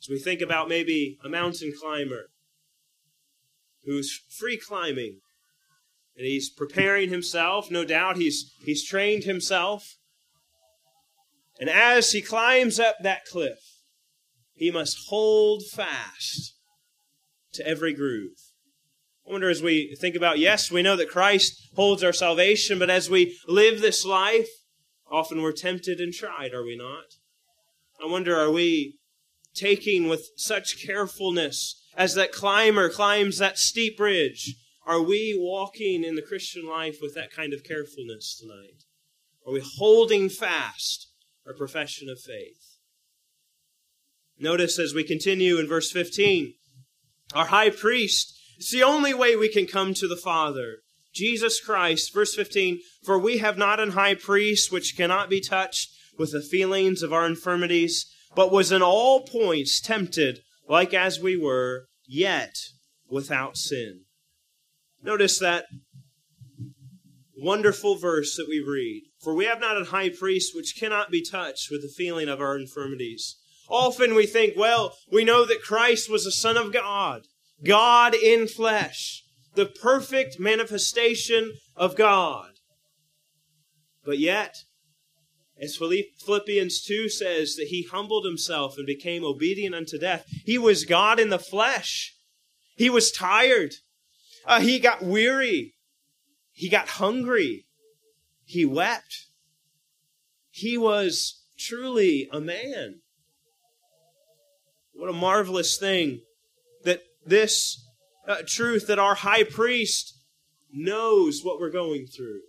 as 0.00 0.08
we 0.08 0.18
think 0.18 0.40
about 0.40 0.68
maybe 0.68 1.18
a 1.24 1.28
mountain 1.28 1.72
climber 1.78 2.26
who's 3.84 4.22
free 4.28 4.56
climbing, 4.56 5.20
and 6.16 6.26
he's 6.26 6.50
preparing 6.50 7.10
himself, 7.10 7.70
no 7.70 7.84
doubt 7.84 8.16
he's, 8.16 8.52
he's 8.64 8.84
trained 8.84 9.24
himself. 9.24 9.96
And 11.60 11.70
as 11.70 12.12
he 12.12 12.20
climbs 12.20 12.80
up 12.80 12.96
that 13.02 13.24
cliff, 13.24 13.58
he 14.54 14.70
must 14.70 15.08
hold 15.08 15.64
fast 15.70 16.54
to 17.52 17.66
every 17.66 17.92
groove. 17.92 18.38
I 19.26 19.32
wonder 19.32 19.50
as 19.50 19.62
we 19.62 19.96
think 20.00 20.14
about, 20.14 20.38
yes, 20.38 20.70
we 20.70 20.82
know 20.82 20.96
that 20.96 21.10
Christ 21.10 21.68
holds 21.74 22.02
our 22.02 22.12
salvation, 22.12 22.78
but 22.78 22.90
as 22.90 23.10
we 23.10 23.38
live 23.46 23.80
this 23.80 24.04
life, 24.04 24.48
often 25.10 25.42
we're 25.42 25.52
tempted 25.52 26.00
and 26.00 26.12
tried, 26.12 26.54
are 26.54 26.64
we 26.64 26.76
not? 26.76 27.04
I 28.02 28.10
wonder, 28.10 28.36
are 28.36 28.50
we 28.50 28.98
taking 29.56 30.08
with 30.08 30.30
such 30.36 30.84
carefulness 30.84 31.82
as 31.96 32.14
that 32.14 32.32
climber 32.32 32.88
climbs 32.88 33.38
that 33.38 33.58
steep 33.58 33.98
ridge? 33.98 34.56
Are 34.86 35.02
we 35.02 35.36
walking 35.36 36.04
in 36.04 36.14
the 36.14 36.22
Christian 36.22 36.66
life 36.66 36.98
with 37.02 37.14
that 37.14 37.32
kind 37.32 37.52
of 37.52 37.64
carefulness 37.64 38.38
tonight? 38.38 38.84
Are 39.46 39.52
we 39.52 39.62
holding 39.78 40.28
fast 40.28 41.08
our 41.46 41.54
profession 41.54 42.08
of 42.08 42.20
faith? 42.20 42.78
Notice 44.38 44.78
as 44.78 44.94
we 44.94 45.02
continue 45.02 45.58
in 45.58 45.66
verse 45.66 45.90
15, 45.90 46.54
our 47.34 47.46
high 47.46 47.70
priest, 47.70 48.38
it's 48.58 48.70
the 48.70 48.82
only 48.82 49.14
way 49.14 49.34
we 49.34 49.48
can 49.48 49.66
come 49.66 49.94
to 49.94 50.06
the 50.06 50.16
Father. 50.16 50.78
Jesus 51.12 51.60
Christ, 51.60 52.12
verse 52.12 52.34
15, 52.34 52.80
for 53.02 53.18
we 53.18 53.38
have 53.38 53.56
not 53.56 53.80
an 53.80 53.92
high 53.92 54.14
priest 54.14 54.70
which 54.70 54.96
cannot 54.96 55.30
be 55.30 55.40
touched 55.40 55.90
with 56.18 56.32
the 56.32 56.42
feelings 56.42 57.02
of 57.02 57.12
our 57.12 57.26
infirmities, 57.26 58.06
but 58.34 58.52
was 58.52 58.72
in 58.72 58.82
all 58.82 59.22
points 59.22 59.80
tempted 59.80 60.40
like 60.68 60.92
as 60.92 61.20
we 61.20 61.36
were, 61.36 61.86
yet 62.06 62.54
without 63.08 63.56
sin. 63.56 64.02
Notice 65.02 65.38
that 65.38 65.66
wonderful 67.36 67.96
verse 67.96 68.34
that 68.36 68.48
we 68.48 68.60
read. 68.60 69.04
For 69.22 69.34
we 69.34 69.44
have 69.44 69.60
not 69.60 69.80
a 69.80 69.86
high 69.86 70.10
priest 70.10 70.54
which 70.54 70.76
cannot 70.78 71.10
be 71.10 71.22
touched 71.22 71.70
with 71.70 71.82
the 71.82 71.92
feeling 71.96 72.28
of 72.28 72.40
our 72.40 72.58
infirmities. 72.58 73.36
Often 73.68 74.14
we 74.14 74.26
think, 74.26 74.54
well, 74.56 74.94
we 75.10 75.24
know 75.24 75.44
that 75.44 75.62
Christ 75.62 76.10
was 76.10 76.24
the 76.24 76.32
Son 76.32 76.56
of 76.56 76.72
God, 76.72 77.22
God 77.64 78.14
in 78.14 78.46
flesh, 78.46 79.24
the 79.54 79.66
perfect 79.66 80.38
manifestation 80.38 81.52
of 81.74 81.96
God. 81.96 82.50
But 84.04 84.18
yet, 84.18 84.54
as 85.60 85.76
Philippians 85.76 86.82
2 86.82 87.08
says, 87.08 87.56
that 87.56 87.68
he 87.68 87.88
humbled 87.90 88.24
himself 88.24 88.76
and 88.76 88.86
became 88.86 89.24
obedient 89.24 89.74
unto 89.74 89.98
death. 89.98 90.26
He 90.44 90.58
was 90.58 90.84
God 90.84 91.18
in 91.18 91.30
the 91.30 91.38
flesh. 91.38 92.14
He 92.76 92.90
was 92.90 93.10
tired. 93.10 93.74
Uh, 94.44 94.60
he 94.60 94.78
got 94.78 95.02
weary. 95.02 95.74
He 96.52 96.68
got 96.68 96.88
hungry. 96.88 97.66
He 98.44 98.64
wept. 98.64 99.26
He 100.50 100.78
was 100.78 101.42
truly 101.58 102.28
a 102.32 102.40
man. 102.40 103.00
What 104.92 105.10
a 105.10 105.14
marvelous 105.14 105.76
thing 105.76 106.20
that 106.84 107.02
this 107.24 107.82
uh, 108.26 108.36
truth 108.46 108.86
that 108.86 108.98
our 108.98 109.14
high 109.14 109.44
priest 109.44 110.18
knows 110.72 111.42
what 111.42 111.60
we're 111.60 111.70
going 111.70 112.06
through. 112.06 112.40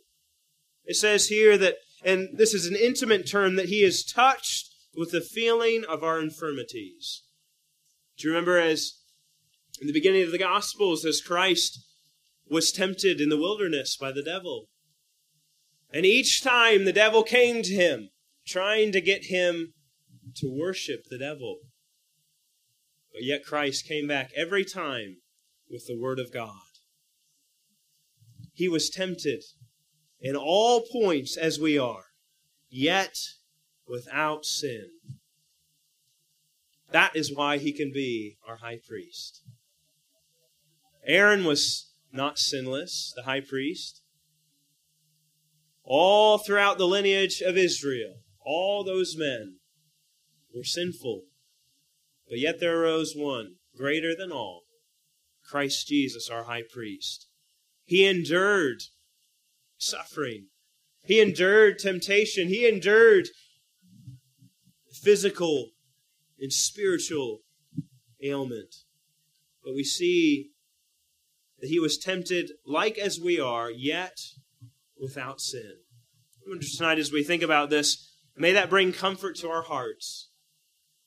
It 0.85 0.95
says 0.95 1.27
here 1.27 1.57
that, 1.57 1.75
and 2.03 2.29
this 2.37 2.53
is 2.53 2.67
an 2.67 2.75
intimate 2.75 3.29
term, 3.29 3.55
that 3.55 3.69
he 3.69 3.83
is 3.83 4.03
touched 4.03 4.69
with 4.95 5.11
the 5.11 5.21
feeling 5.21 5.83
of 5.87 6.03
our 6.03 6.19
infirmities. 6.19 7.23
Do 8.17 8.27
you 8.27 8.33
remember 8.33 8.59
as 8.59 8.93
in 9.79 9.87
the 9.87 9.93
beginning 9.93 10.23
of 10.23 10.31
the 10.31 10.39
Gospels, 10.39 11.05
as 11.05 11.21
Christ 11.21 11.79
was 12.49 12.71
tempted 12.71 13.21
in 13.21 13.29
the 13.29 13.37
wilderness 13.37 13.95
by 13.95 14.11
the 14.11 14.23
devil? 14.23 14.69
And 15.93 16.05
each 16.05 16.43
time 16.43 16.85
the 16.85 16.93
devil 16.93 17.23
came 17.23 17.61
to 17.63 17.73
him, 17.73 18.09
trying 18.45 18.91
to 18.91 19.01
get 19.01 19.25
him 19.25 19.73
to 20.35 20.49
worship 20.49 21.05
the 21.09 21.17
devil. 21.17 21.59
But 23.13 23.23
yet 23.23 23.43
Christ 23.43 23.87
came 23.87 24.07
back 24.07 24.31
every 24.35 24.65
time 24.65 25.17
with 25.69 25.87
the 25.87 25.97
Word 25.97 26.19
of 26.19 26.33
God. 26.33 26.51
He 28.53 28.67
was 28.67 28.89
tempted 28.89 29.43
in 30.19 30.35
all 30.35 30.81
points 30.91 31.37
as 31.37 31.59
we 31.59 31.77
are, 31.77 32.05
yet 32.69 33.17
without 33.87 34.45
sin. 34.45 34.89
That 36.91 37.15
is 37.15 37.33
why 37.33 37.57
he 37.57 37.73
can 37.73 37.91
be 37.91 38.37
our 38.47 38.57
high 38.57 38.79
priest. 38.87 39.43
Aaron 41.05 41.43
was 41.43 41.91
not 42.11 42.39
sinless, 42.39 43.13
the 43.15 43.23
high 43.23 43.41
priest. 43.41 44.01
All 45.83 46.37
throughout 46.37 46.77
the 46.77 46.87
lineage 46.87 47.41
of 47.41 47.57
Israel, 47.57 48.15
all 48.45 48.83
those 48.83 49.15
men 49.17 49.57
were 50.53 50.63
sinful. 50.63 51.23
But 52.27 52.39
yet 52.39 52.59
there 52.59 52.81
arose 52.81 53.13
one 53.15 53.55
greater 53.75 54.15
than 54.15 54.31
all, 54.31 54.63
Christ 55.49 55.87
Jesus, 55.87 56.29
our 56.29 56.45
high 56.45 56.63
priest. 56.69 57.27
He 57.85 58.05
endured 58.05 58.83
suffering. 59.77 60.47
He 61.05 61.21
endured 61.21 61.79
temptation. 61.79 62.47
He 62.47 62.67
endured 62.67 63.27
physical 64.91 65.69
and 66.39 66.51
spiritual 66.51 67.39
ailment. 68.21 68.75
But 69.63 69.73
we 69.73 69.83
see 69.83 70.51
that 71.59 71.69
he 71.69 71.79
was 71.79 71.97
tempted 71.97 72.51
like 72.65 72.97
as 72.97 73.19
we 73.19 73.39
are, 73.39 73.71
yet 73.71 74.17
without 74.99 75.41
sin. 75.41 75.77
Tonight, 76.77 76.99
as 76.99 77.11
we 77.11 77.23
think 77.23 77.43
about 77.43 77.69
this, 77.69 78.15
may 78.35 78.51
that 78.53 78.69
bring 78.69 78.93
comfort 78.93 79.35
to 79.37 79.49
our 79.49 79.63
hearts. 79.63 80.29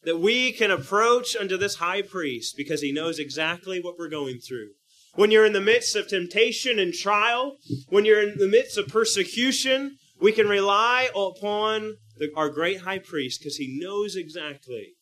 That 0.03 0.19
we 0.19 0.53
can 0.53 0.71
approach 0.71 1.37
unto 1.37 1.57
this 1.57 1.77
high 1.77 2.03
priest 2.03 2.55
because 2.57 2.81
he 2.81 2.93
knows 2.93 3.19
exactly 3.19 3.81
what 3.81 3.99
we're 3.99 4.09
going 4.09 4.39
through. 4.39 4.71
When 5.15 5.31
you're 5.31 5.47
in 5.47 5.53
the 5.53 5.61
midst 5.61 5.97
of 5.97 6.09
temptation 6.09 6.79
and 6.79 6.95
trial, 6.95 7.57
when 7.89 8.05
you're 8.05 8.23
in 8.23 8.39
the 8.39 8.49
midst 8.49 8.79
of 8.79 8.89
persecution, 8.89 9.97
we 10.21 10.33
can 10.33 10.49
rely 10.49 11.09
upon 11.15 11.97
the, 12.17 12.31
our 12.37 12.49
great 12.49 12.83
high 12.83 12.99
priest 12.99 13.41
because 13.41 13.57
he 13.57 13.79
knows 13.81 14.15
exactly 14.15 14.95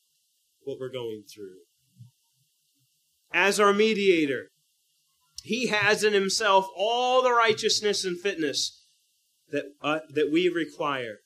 what 0.62 0.78
we're 0.80 0.88
going 0.88 1.24
through. 1.32 1.58
As 3.32 3.60
our 3.60 3.74
mediator, 3.74 4.50
he 5.42 5.66
has 5.66 6.02
in 6.02 6.14
himself 6.14 6.66
all 6.76 7.22
the 7.22 7.32
righteousness 7.32 8.04
and 8.04 8.18
fitness 8.18 8.86
that, 9.50 9.64
uh, 9.82 10.00
that 10.10 10.30
we 10.32 10.48
require. 10.48 11.18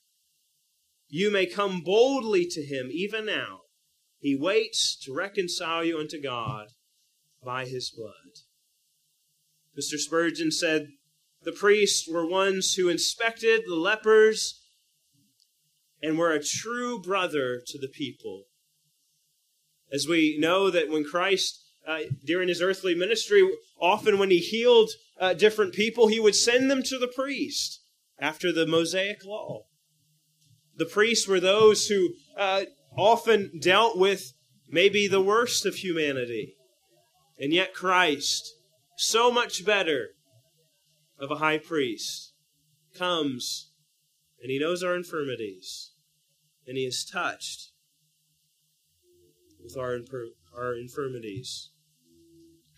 You 1.09 1.31
may 1.31 1.47
come 1.47 1.83
boldly 1.83 2.47
to 2.47 2.63
him 2.65 2.89
even 2.91 3.27
now. 3.27 3.61
He 4.19 4.35
waits 4.37 4.97
to 5.05 5.15
reconcile 5.15 5.85
you 5.85 5.99
unto 5.99 6.21
God 6.21 6.69
by 7.45 7.67
his 7.67 7.91
blood. 7.91 8.45
Mr. 9.79 9.97
Spurgeon 9.97 10.51
said 10.51 10.89
the 11.43 11.53
priests 11.53 12.09
were 12.09 12.27
ones 12.27 12.75
who 12.75 12.89
inspected 12.89 13.63
the 13.67 13.75
lepers 13.75 14.61
and 16.03 16.19
were 16.19 16.33
a 16.33 16.43
true 16.43 17.01
brother 17.01 17.61
to 17.67 17.79
the 17.79 17.89
people. 17.89 18.45
As 19.93 20.07
we 20.07 20.37
know 20.39 20.71
that 20.71 20.89
when 20.89 21.05
Christ, 21.05 21.63
uh, 21.87 22.01
during 22.25 22.49
his 22.49 22.63
earthly 22.63 22.95
ministry, 22.95 23.49
often 23.81 24.19
when 24.19 24.31
he 24.31 24.39
healed 24.39 24.91
uh, 25.21 25.35
different 25.35 25.75
people, 25.75 26.09
he 26.09 26.21
would 26.21 26.35
send 26.35 26.71
them 26.71 26.83
to 26.85 26.99
the 26.99 27.09
priest 27.15 27.81
after 28.19 28.53
the 28.53 28.67
Mosaic 28.67 29.25
law. 29.25 29.65
The 30.77 30.87
priests 30.87 31.29
were 31.29 31.41
those 31.41 31.87
who 31.87 32.11
uh, 32.37 32.65
often 32.97 33.59
dealt 33.61 33.99
with 33.99 34.33
maybe 34.69 35.07
the 35.07 35.21
worst 35.21 35.67
of 35.67 35.77
humanity. 35.77 36.57
And 37.39 37.53
yet 37.53 37.75
Christ 37.75 38.55
so 39.03 39.31
much 39.31 39.65
better 39.65 40.11
of 41.19 41.31
a 41.31 41.37
high 41.37 41.59
priest, 41.59 42.33
comes 42.97 43.71
and 44.41 44.51
he 44.51 44.59
knows 44.59 44.83
our 44.83 44.97
infirmities, 44.97 45.93
and 46.67 46.77
he 46.77 46.85
is 46.85 47.05
touched 47.05 47.71
with 49.63 49.77
our, 49.77 49.99
our 50.57 50.75
infirmities. 50.75 51.71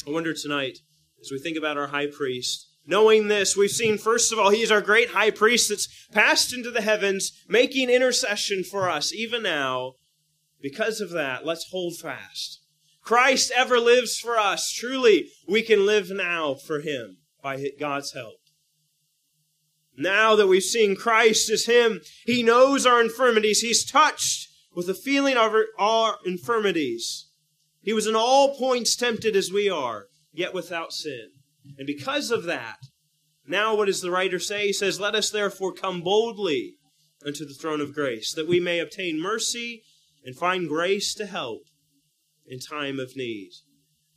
I 0.06 0.10
wonder 0.10 0.34
tonight, 0.34 0.78
as 1.20 1.30
we 1.32 1.38
think 1.38 1.56
about 1.56 1.78
our 1.78 1.86
high 1.86 2.08
priest, 2.08 2.68
knowing 2.86 3.28
this, 3.28 3.56
we've 3.56 3.70
seen, 3.70 3.96
first 3.96 4.30
of 4.30 4.38
all, 4.38 4.50
he 4.50 4.60
is 4.60 4.70
our 4.70 4.82
great 4.82 5.10
high 5.10 5.30
priest 5.30 5.70
that's 5.70 5.88
passed 6.12 6.52
into 6.52 6.70
the 6.70 6.82
heavens, 6.82 7.32
making 7.48 7.88
intercession 7.88 8.62
for 8.62 8.90
us, 8.90 9.12
even 9.12 9.42
now. 9.42 9.94
Because 10.60 11.00
of 11.00 11.10
that, 11.10 11.46
let's 11.46 11.70
hold 11.70 11.96
fast. 11.98 12.63
Christ 13.04 13.52
ever 13.54 13.78
lives 13.78 14.18
for 14.18 14.38
us. 14.38 14.72
Truly, 14.72 15.28
we 15.46 15.62
can 15.62 15.84
live 15.84 16.10
now 16.10 16.54
for 16.54 16.80
him 16.80 17.18
by 17.42 17.62
God's 17.78 18.14
help. 18.14 18.36
Now 19.96 20.34
that 20.34 20.48
we've 20.48 20.62
seen 20.62 20.96
Christ 20.96 21.50
as 21.50 21.66
him, 21.66 22.00
he 22.24 22.42
knows 22.42 22.86
our 22.86 23.00
infirmities. 23.00 23.60
He's 23.60 23.88
touched 23.88 24.48
with 24.74 24.86
the 24.86 24.94
feeling 24.94 25.36
of 25.36 25.54
our 25.78 26.16
infirmities. 26.24 27.28
He 27.82 27.92
was 27.92 28.06
in 28.06 28.16
all 28.16 28.56
points 28.56 28.96
tempted 28.96 29.36
as 29.36 29.52
we 29.52 29.68
are, 29.68 30.06
yet 30.32 30.54
without 30.54 30.92
sin. 30.92 31.28
And 31.78 31.86
because 31.86 32.30
of 32.30 32.44
that, 32.44 32.78
now 33.46 33.76
what 33.76 33.86
does 33.86 34.00
the 34.00 34.10
writer 34.10 34.38
say? 34.38 34.68
He 34.68 34.72
says, 34.72 34.98
Let 34.98 35.14
us 35.14 35.30
therefore 35.30 35.74
come 35.74 36.00
boldly 36.00 36.76
unto 37.24 37.44
the 37.44 37.54
throne 37.54 37.82
of 37.82 37.94
grace, 37.94 38.32
that 38.32 38.48
we 38.48 38.58
may 38.58 38.80
obtain 38.80 39.20
mercy 39.20 39.82
and 40.24 40.34
find 40.34 40.68
grace 40.68 41.14
to 41.14 41.26
help 41.26 41.60
in 42.46 42.58
time 42.58 42.98
of 42.98 43.16
need. 43.16 43.50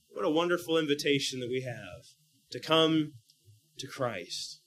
What 0.09 0.25
a 0.25 0.29
wonderful 0.29 0.77
invitation 0.77 1.39
that 1.39 1.49
we 1.49 1.61
have 1.61 2.05
to 2.51 2.59
come 2.59 3.13
to 3.77 3.87
Christ, 3.87 4.61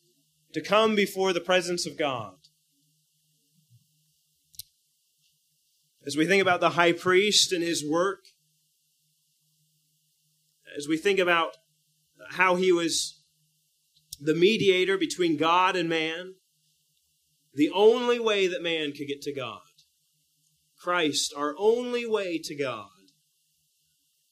to 0.53 0.61
come 0.61 0.95
before 0.95 1.33
the 1.33 1.41
presence 1.41 1.87
of 1.87 1.99
God. 1.99 2.35
As 6.07 6.17
we 6.17 6.27
think 6.27 6.41
about 6.41 6.61
the 6.61 6.71
high 6.71 6.93
priest 6.93 7.53
and 7.53 7.63
his 7.63 7.85
work, 7.85 8.21
as 10.77 10.89
we 10.89 10.97
think 10.97 11.19
about 11.19 11.57
how 12.31 12.55
he 12.55 12.73
was 12.73 13.21
the 14.21 14.35
mediator 14.35 14.97
between 14.97 15.37
God 15.37 15.77
and 15.77 15.89
man, 15.89 16.35
the 17.55 17.71
only 17.71 18.21
way 18.21 18.47
that 18.47 18.63
man 18.63 18.93
could 18.93 19.09
get 19.09 19.23
to 19.23 19.35
God. 19.35 19.61
Christ, 20.79 21.35
our 21.37 21.55
only 21.59 22.07
way 22.07 22.39
to 22.39 22.55
God. 22.55 22.89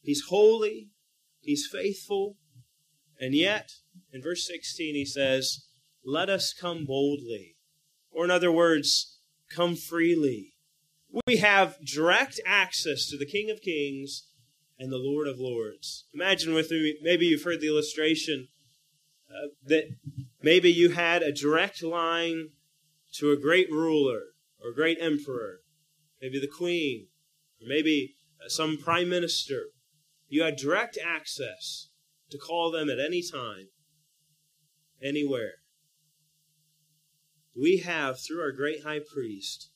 He's 0.02 0.24
holy, 0.28 0.90
he's 1.40 1.68
faithful, 1.70 2.36
and 3.20 3.34
yet, 3.34 3.72
in 4.12 4.22
verse 4.22 4.46
16, 4.46 4.94
he 4.94 5.04
says, 5.04 5.66
Let 6.04 6.28
us 6.28 6.52
come 6.52 6.84
boldly. 6.84 7.56
Or, 8.10 8.24
in 8.24 8.30
other 8.30 8.52
words, 8.52 9.18
come 9.50 9.74
freely. 9.74 10.54
We 11.26 11.38
have 11.38 11.76
direct 11.84 12.40
access 12.46 13.08
to 13.08 13.18
the 13.18 13.26
King 13.26 13.50
of 13.50 13.60
Kings 13.60 14.26
and 14.78 14.92
the 14.92 14.98
Lord 14.98 15.26
of 15.26 15.40
Lords. 15.40 16.04
Imagine 16.14 16.54
with 16.54 16.70
me, 16.70 16.96
maybe 17.02 17.26
you've 17.26 17.42
heard 17.42 17.60
the 17.60 17.68
illustration 17.68 18.48
uh, 19.30 19.48
that 19.66 19.84
maybe 20.42 20.70
you 20.70 20.90
had 20.90 21.22
a 21.22 21.32
direct 21.32 21.82
line 21.82 22.50
to 23.14 23.32
a 23.32 23.36
great 23.36 23.70
ruler 23.70 24.20
or 24.62 24.70
a 24.70 24.74
great 24.74 24.98
emperor, 25.00 25.60
maybe 26.20 26.38
the 26.38 26.46
queen, 26.46 27.06
or 27.60 27.68
maybe 27.68 28.14
uh, 28.44 28.48
some 28.48 28.76
prime 28.76 29.08
minister. 29.08 29.66
You 30.28 30.42
had 30.42 30.56
direct 30.56 30.98
access 31.02 31.88
to 32.30 32.38
call 32.38 32.70
them 32.70 32.90
at 32.90 32.98
any 33.00 33.22
time, 33.22 33.68
anywhere. 35.02 35.54
We 37.56 37.78
have, 37.78 38.20
through 38.20 38.40
our 38.40 38.52
great 38.52 38.84
high 38.84 39.00
priest, 39.00 39.70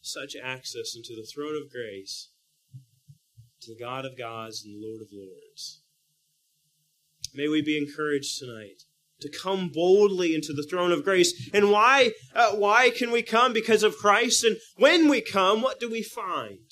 such 0.00 0.34
access 0.42 0.96
into 0.96 1.14
the 1.14 1.26
throne 1.26 1.54
of 1.54 1.70
grace 1.70 2.30
to 3.60 3.74
the 3.74 3.78
God 3.78 4.06
of 4.06 4.16
gods 4.16 4.64
and 4.64 4.74
the 4.74 4.86
Lord 4.86 5.02
of 5.02 5.08
lords. 5.12 5.82
May 7.34 7.48
we 7.48 7.62
be 7.62 7.76
encouraged 7.76 8.38
tonight 8.38 8.82
to 9.20 9.28
come 9.28 9.68
boldly 9.68 10.34
into 10.34 10.52
the 10.52 10.66
throne 10.68 10.92
of 10.92 11.04
grace. 11.04 11.50
And 11.52 11.70
why, 11.70 12.12
uh, 12.34 12.52
why 12.52 12.90
can 12.90 13.10
we 13.10 13.22
come? 13.22 13.52
Because 13.52 13.82
of 13.82 13.96
Christ. 13.96 14.44
And 14.44 14.56
when 14.76 15.08
we 15.08 15.20
come, 15.20 15.60
what 15.60 15.78
do 15.78 15.90
we 15.90 16.02
find? 16.02 16.70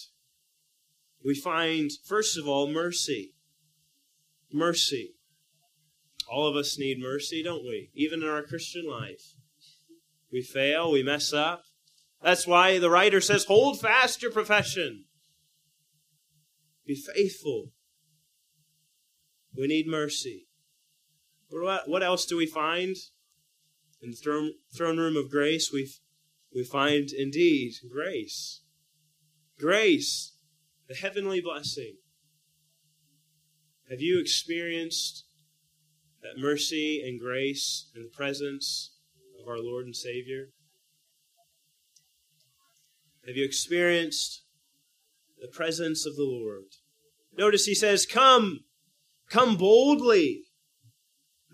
We 1.24 1.34
find, 1.34 1.90
first 2.06 2.38
of 2.38 2.46
all, 2.46 2.68
mercy. 2.68 3.34
Mercy. 4.52 5.14
All 6.30 6.46
of 6.46 6.56
us 6.56 6.78
need 6.78 6.98
mercy, 7.00 7.42
don't 7.42 7.64
we? 7.64 7.90
Even 7.94 8.22
in 8.22 8.28
our 8.28 8.42
Christian 8.42 8.86
life. 8.88 9.34
We 10.30 10.42
fail, 10.42 10.92
we 10.92 11.02
mess 11.02 11.32
up. 11.32 11.64
That's 12.22 12.46
why 12.46 12.78
the 12.78 12.90
writer 12.90 13.20
says, 13.20 13.44
hold 13.44 13.80
fast 13.80 14.22
your 14.22 14.30
profession. 14.30 15.04
Be 16.86 16.94
faithful. 16.94 17.72
We 19.56 19.66
need 19.66 19.86
mercy. 19.86 20.46
What, 21.50 22.02
else 22.02 22.26
do 22.26 22.36
we 22.36 22.46
find? 22.46 22.96
In 24.02 24.10
the 24.10 24.16
throne, 24.16 24.52
throne 24.76 24.98
room 24.98 25.16
of 25.16 25.30
grace, 25.30 25.70
we, 25.72 25.90
we 26.54 26.62
find 26.62 27.10
indeed 27.10 27.72
grace. 27.90 28.62
Grace, 29.58 30.34
the 30.88 30.94
heavenly 30.94 31.40
blessing. 31.40 31.96
Have 33.90 34.00
you 34.00 34.20
experienced 34.20 35.24
that 36.22 36.40
mercy 36.40 37.02
and 37.06 37.18
grace 37.20 37.90
in 37.94 38.02
the 38.02 38.08
presence 38.08 38.96
of 39.40 39.48
our 39.48 39.58
Lord 39.58 39.86
and 39.86 39.96
Savior? 39.96 40.48
Have 43.26 43.36
you 43.36 43.44
experienced 43.44 44.42
the 45.40 45.48
presence 45.48 46.06
of 46.06 46.16
the 46.16 46.24
Lord. 46.24 46.64
Notice 47.36 47.64
he 47.64 47.74
says, 47.74 48.06
Come, 48.06 48.60
come 49.28 49.56
boldly. 49.56 50.42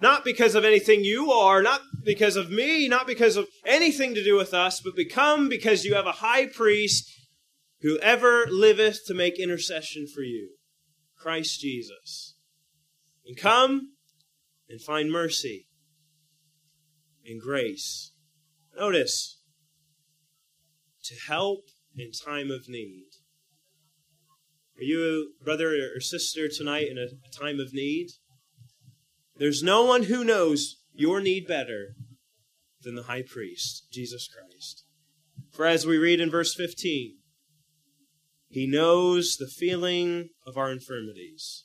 Not 0.00 0.24
because 0.24 0.54
of 0.54 0.64
anything 0.64 1.04
you 1.04 1.30
are, 1.30 1.62
not 1.62 1.80
because 2.04 2.36
of 2.36 2.50
me, 2.50 2.88
not 2.88 3.06
because 3.06 3.36
of 3.36 3.46
anything 3.64 4.14
to 4.14 4.24
do 4.24 4.36
with 4.36 4.52
us, 4.52 4.80
but 4.80 4.96
become 4.96 5.48
because 5.48 5.84
you 5.84 5.94
have 5.94 6.06
a 6.06 6.12
high 6.12 6.46
priest 6.46 7.10
who 7.84 7.98
ever 7.98 8.46
liveth 8.48 9.04
to 9.06 9.12
make 9.12 9.38
intercession 9.38 10.06
for 10.06 10.22
you, 10.22 10.52
Christ 11.18 11.60
Jesus. 11.60 12.34
And 13.26 13.36
come 13.36 13.92
and 14.70 14.80
find 14.80 15.12
mercy 15.12 15.68
and 17.26 17.40
grace. 17.40 18.12
Notice, 18.74 19.38
to 21.04 21.14
help 21.28 21.66
in 21.94 22.10
time 22.10 22.50
of 22.50 22.70
need. 22.70 23.10
Are 24.78 24.82
you 24.82 25.28
a 25.40 25.44
brother 25.44 25.76
or 25.94 26.00
sister 26.00 26.48
tonight 26.48 26.88
in 26.90 26.96
a 26.96 27.38
time 27.38 27.60
of 27.60 27.74
need? 27.74 28.08
There's 29.36 29.62
no 29.62 29.84
one 29.84 30.04
who 30.04 30.24
knows 30.24 30.80
your 30.94 31.20
need 31.20 31.46
better 31.46 31.96
than 32.80 32.94
the 32.94 33.02
high 33.02 33.24
priest, 33.28 33.88
Jesus 33.92 34.26
Christ. 34.26 34.84
For 35.52 35.66
as 35.66 35.86
we 35.86 35.98
read 35.98 36.20
in 36.20 36.30
verse 36.30 36.54
15, 36.54 37.18
he 38.54 38.68
knows 38.68 39.36
the 39.36 39.48
feeling 39.48 40.28
of 40.46 40.56
our 40.56 40.70
infirmities. 40.70 41.64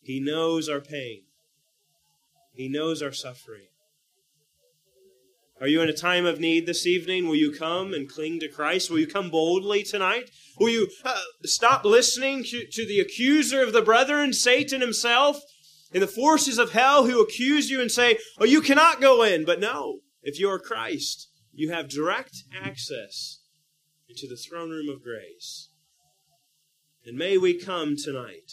He 0.00 0.18
knows 0.18 0.68
our 0.68 0.80
pain. 0.80 1.26
He 2.52 2.68
knows 2.68 3.02
our 3.02 3.12
suffering. 3.12 3.68
Are 5.60 5.68
you 5.68 5.80
in 5.80 5.88
a 5.88 5.92
time 5.92 6.26
of 6.26 6.40
need 6.40 6.66
this 6.66 6.88
evening? 6.88 7.28
Will 7.28 7.36
you 7.36 7.52
come 7.52 7.94
and 7.94 8.08
cling 8.08 8.40
to 8.40 8.48
Christ? 8.48 8.90
Will 8.90 8.98
you 8.98 9.06
come 9.06 9.30
boldly 9.30 9.84
tonight? 9.84 10.32
Will 10.58 10.70
you 10.70 10.88
uh, 11.04 11.20
stop 11.44 11.84
listening 11.84 12.42
to, 12.46 12.66
to 12.66 12.84
the 12.84 12.98
accuser 12.98 13.62
of 13.62 13.72
the 13.72 13.80
brethren, 13.80 14.32
Satan 14.32 14.80
himself, 14.80 15.40
and 15.94 16.02
the 16.02 16.08
forces 16.08 16.58
of 16.58 16.72
hell 16.72 17.06
who 17.06 17.22
accuse 17.22 17.70
you 17.70 17.80
and 17.80 17.92
say, 17.92 18.18
Oh, 18.40 18.44
you 18.44 18.60
cannot 18.60 19.00
go 19.00 19.22
in. 19.22 19.44
But 19.44 19.60
no, 19.60 20.00
if 20.24 20.40
you 20.40 20.50
are 20.50 20.58
Christ, 20.58 21.28
you 21.52 21.70
have 21.70 21.88
direct 21.88 22.42
access 22.52 23.38
into 24.08 24.26
the 24.26 24.34
throne 24.36 24.70
room 24.70 24.88
of 24.88 25.00
grace. 25.00 25.68
And 27.04 27.16
may 27.16 27.36
we 27.38 27.54
come 27.54 27.96
tonight. 27.96 28.52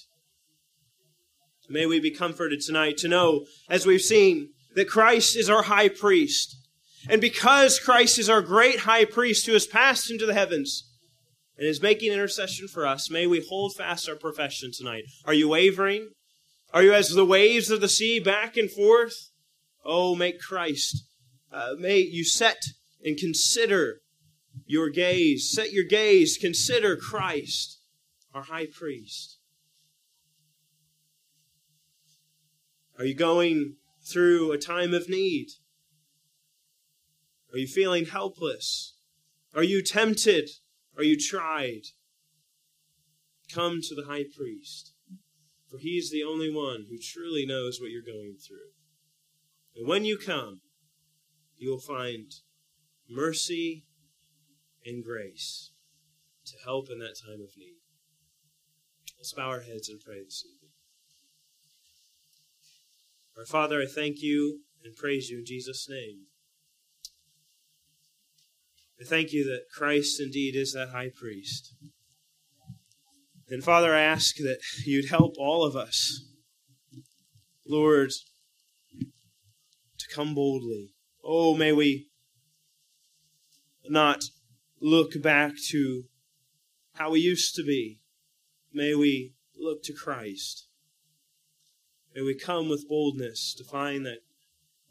May 1.71 1.85
we 1.85 1.99
be 1.99 2.09
comforted 2.09 2.61
tonight 2.61 2.97
to 2.97 3.07
know, 3.07 3.45
as 3.69 3.85
we've 3.85 4.01
seen, 4.01 4.49
that 4.75 4.89
Christ 4.89 5.35
is 5.35 5.49
our 5.49 5.63
high 5.63 5.89
priest. 5.89 6.55
And 7.07 7.21
because 7.21 7.79
Christ 7.79 8.17
is 8.17 8.27
our 8.27 8.41
great 8.41 8.79
high 8.79 9.05
priest 9.05 9.45
who 9.45 9.53
has 9.53 9.67
passed 9.67 10.09
into 10.09 10.25
the 10.25 10.33
heavens, 10.33 10.89
and 11.59 11.67
is 11.67 11.81
making 11.81 12.11
intercession 12.11 12.67
for 12.69 12.87
us, 12.87 13.11
may 13.11 13.27
we 13.27 13.45
hold 13.47 13.75
fast 13.75 14.07
our 14.07 14.15
profession 14.15 14.71
tonight. 14.71 15.03
Are 15.25 15.33
you 15.33 15.49
wavering? 15.49 16.09
Are 16.73 16.81
you 16.81 16.93
as 16.93 17.09
the 17.09 17.25
waves 17.25 17.69
of 17.69 17.81
the 17.81 17.89
sea 17.89 18.19
back 18.19 18.55
and 18.55 18.71
forth? 18.71 19.29
Oh, 19.83 20.15
make 20.15 20.39
Christ, 20.39 21.03
uh, 21.51 21.73
may 21.77 21.99
you 21.99 22.23
set 22.23 22.61
and 23.03 23.17
consider 23.17 23.97
your 24.65 24.89
gaze, 24.89 25.51
set 25.51 25.71
your 25.71 25.83
gaze, 25.83 26.37
consider 26.39 26.95
Christ, 26.95 27.78
our 28.33 28.43
high 28.43 28.67
priest. 28.67 29.39
Are 32.97 33.05
you 33.05 33.15
going 33.15 33.75
through 34.01 34.51
a 34.51 34.57
time 34.57 34.93
of 34.93 35.09
need? 35.09 35.47
Are 37.53 37.57
you 37.57 37.67
feeling 37.67 38.05
helpless? 38.05 38.95
Are 39.55 39.63
you 39.63 39.81
tempted? 39.81 40.49
Are 40.97 41.03
you 41.03 41.17
tried? 41.17 41.83
Come 43.53 43.79
to 43.81 43.95
the 43.95 44.05
high 44.05 44.25
priest, 44.35 44.93
for 45.69 45.79
he 45.79 45.97
is 45.97 46.11
the 46.11 46.23
only 46.23 46.53
one 46.53 46.85
who 46.89 46.97
truly 46.99 47.45
knows 47.45 47.79
what 47.79 47.89
you're 47.89 48.03
going 48.03 48.35
through. 48.35 48.73
And 49.75 49.87
when 49.87 50.05
you 50.05 50.17
come, 50.17 50.61
you 51.57 51.69
will 51.71 51.79
find 51.79 52.31
mercy 53.09 53.85
and 54.85 55.03
grace 55.03 55.71
to 56.45 56.53
help 56.63 56.89
in 56.91 56.99
that 56.99 57.15
time 57.25 57.41
of 57.41 57.57
need. 57.57 57.78
Let's 59.19 59.33
bow 59.33 59.49
our 59.49 59.59
heads 59.59 59.89
and 59.89 59.99
pray 59.99 60.23
this 60.23 60.45
evening. 60.45 60.71
Our 63.37 63.45
Father, 63.45 63.81
I 63.81 63.85
thank 63.85 64.21
you 64.21 64.61
and 64.81 64.95
praise 64.95 65.29
you 65.29 65.39
in 65.39 65.45
Jesus' 65.45 65.89
name. 65.89 66.27
I 68.97 69.03
thank 69.03 69.33
you 69.33 69.43
that 69.43 69.65
Christ 69.75 70.21
indeed 70.21 70.55
is 70.55 70.71
that 70.71 70.91
high 70.91 71.11
priest. 71.13 71.75
And 73.49 73.61
Father, 73.61 73.93
I 73.93 74.03
ask 74.03 74.37
that 74.37 74.59
you'd 74.85 75.09
help 75.09 75.33
all 75.37 75.65
of 75.65 75.75
us, 75.75 76.23
Lord, 77.67 78.11
to 79.01 80.15
come 80.15 80.33
boldly. 80.33 80.93
Oh, 81.25 81.57
may 81.57 81.73
we 81.73 82.07
not 83.89 84.23
look 84.79 85.21
back 85.21 85.55
to 85.71 86.05
how 86.93 87.11
we 87.11 87.19
used 87.19 87.53
to 87.55 87.63
be. 87.63 87.98
May 88.73 88.95
we 88.95 89.33
look 89.57 89.83
to 89.83 89.93
Christ. 89.93 90.67
May 92.15 92.21
we 92.21 92.35
come 92.35 92.69
with 92.69 92.87
boldness 92.87 93.53
to 93.55 93.63
find 93.63 94.05
that 94.05 94.19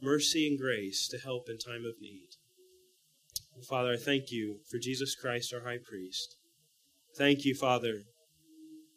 mercy 0.00 0.46
and 0.46 0.58
grace 0.58 1.08
to 1.08 1.18
help 1.18 1.48
in 1.48 1.58
time 1.58 1.84
of 1.84 2.00
need. 2.00 2.28
Father, 3.68 3.92
I 3.92 3.96
thank 3.96 4.30
you 4.30 4.60
for 4.70 4.78
Jesus 4.78 5.16
Christ, 5.16 5.52
our 5.52 5.62
high 5.62 5.78
priest. 5.78 6.36
Thank 7.16 7.44
you, 7.44 7.54
Father, 7.54 8.02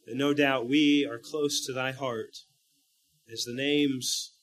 that 0.06 0.16
no 0.16 0.34
doubt 0.34 0.70
we 0.70 1.06
are 1.06 1.18
close 1.18 1.66
to 1.66 1.74
thy 1.74 1.92
heart 1.92 2.38
as 3.32 3.44
the 3.44 3.54
names, 3.54 4.34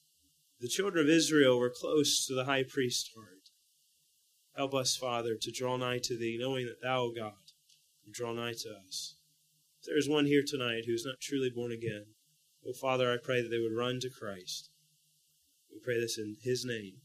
the 0.60 0.68
children 0.68 1.04
of 1.04 1.10
Israel 1.10 1.58
were 1.58 1.72
close 1.74 2.26
to 2.26 2.34
the 2.34 2.44
high 2.44 2.64
priest's 2.64 3.10
heart. 3.14 3.50
Help 4.56 4.74
us, 4.74 4.96
Father, 4.96 5.36
to 5.40 5.52
draw 5.52 5.76
nigh 5.76 6.00
to 6.02 6.16
thee, 6.16 6.38
knowing 6.40 6.66
that 6.66 6.82
thou, 6.82 7.02
O 7.02 7.12
God, 7.12 7.34
draw 8.10 8.32
nigh 8.32 8.54
to 8.54 8.70
us. 8.86 9.17
There 9.88 9.96
is 9.96 10.06
one 10.06 10.26
here 10.26 10.42
tonight 10.46 10.84
who 10.86 10.92
is 10.92 11.06
not 11.06 11.18
truly 11.18 11.48
born 11.48 11.72
again, 11.72 12.04
oh 12.66 12.74
Father, 12.74 13.10
I 13.10 13.16
pray 13.16 13.40
that 13.40 13.48
they 13.48 13.58
would 13.58 13.72
run 13.72 14.00
to 14.00 14.10
Christ. 14.10 14.68
We 15.72 15.80
pray 15.82 15.98
this 15.98 16.18
in 16.18 16.36
his 16.42 16.62
name. 16.62 16.98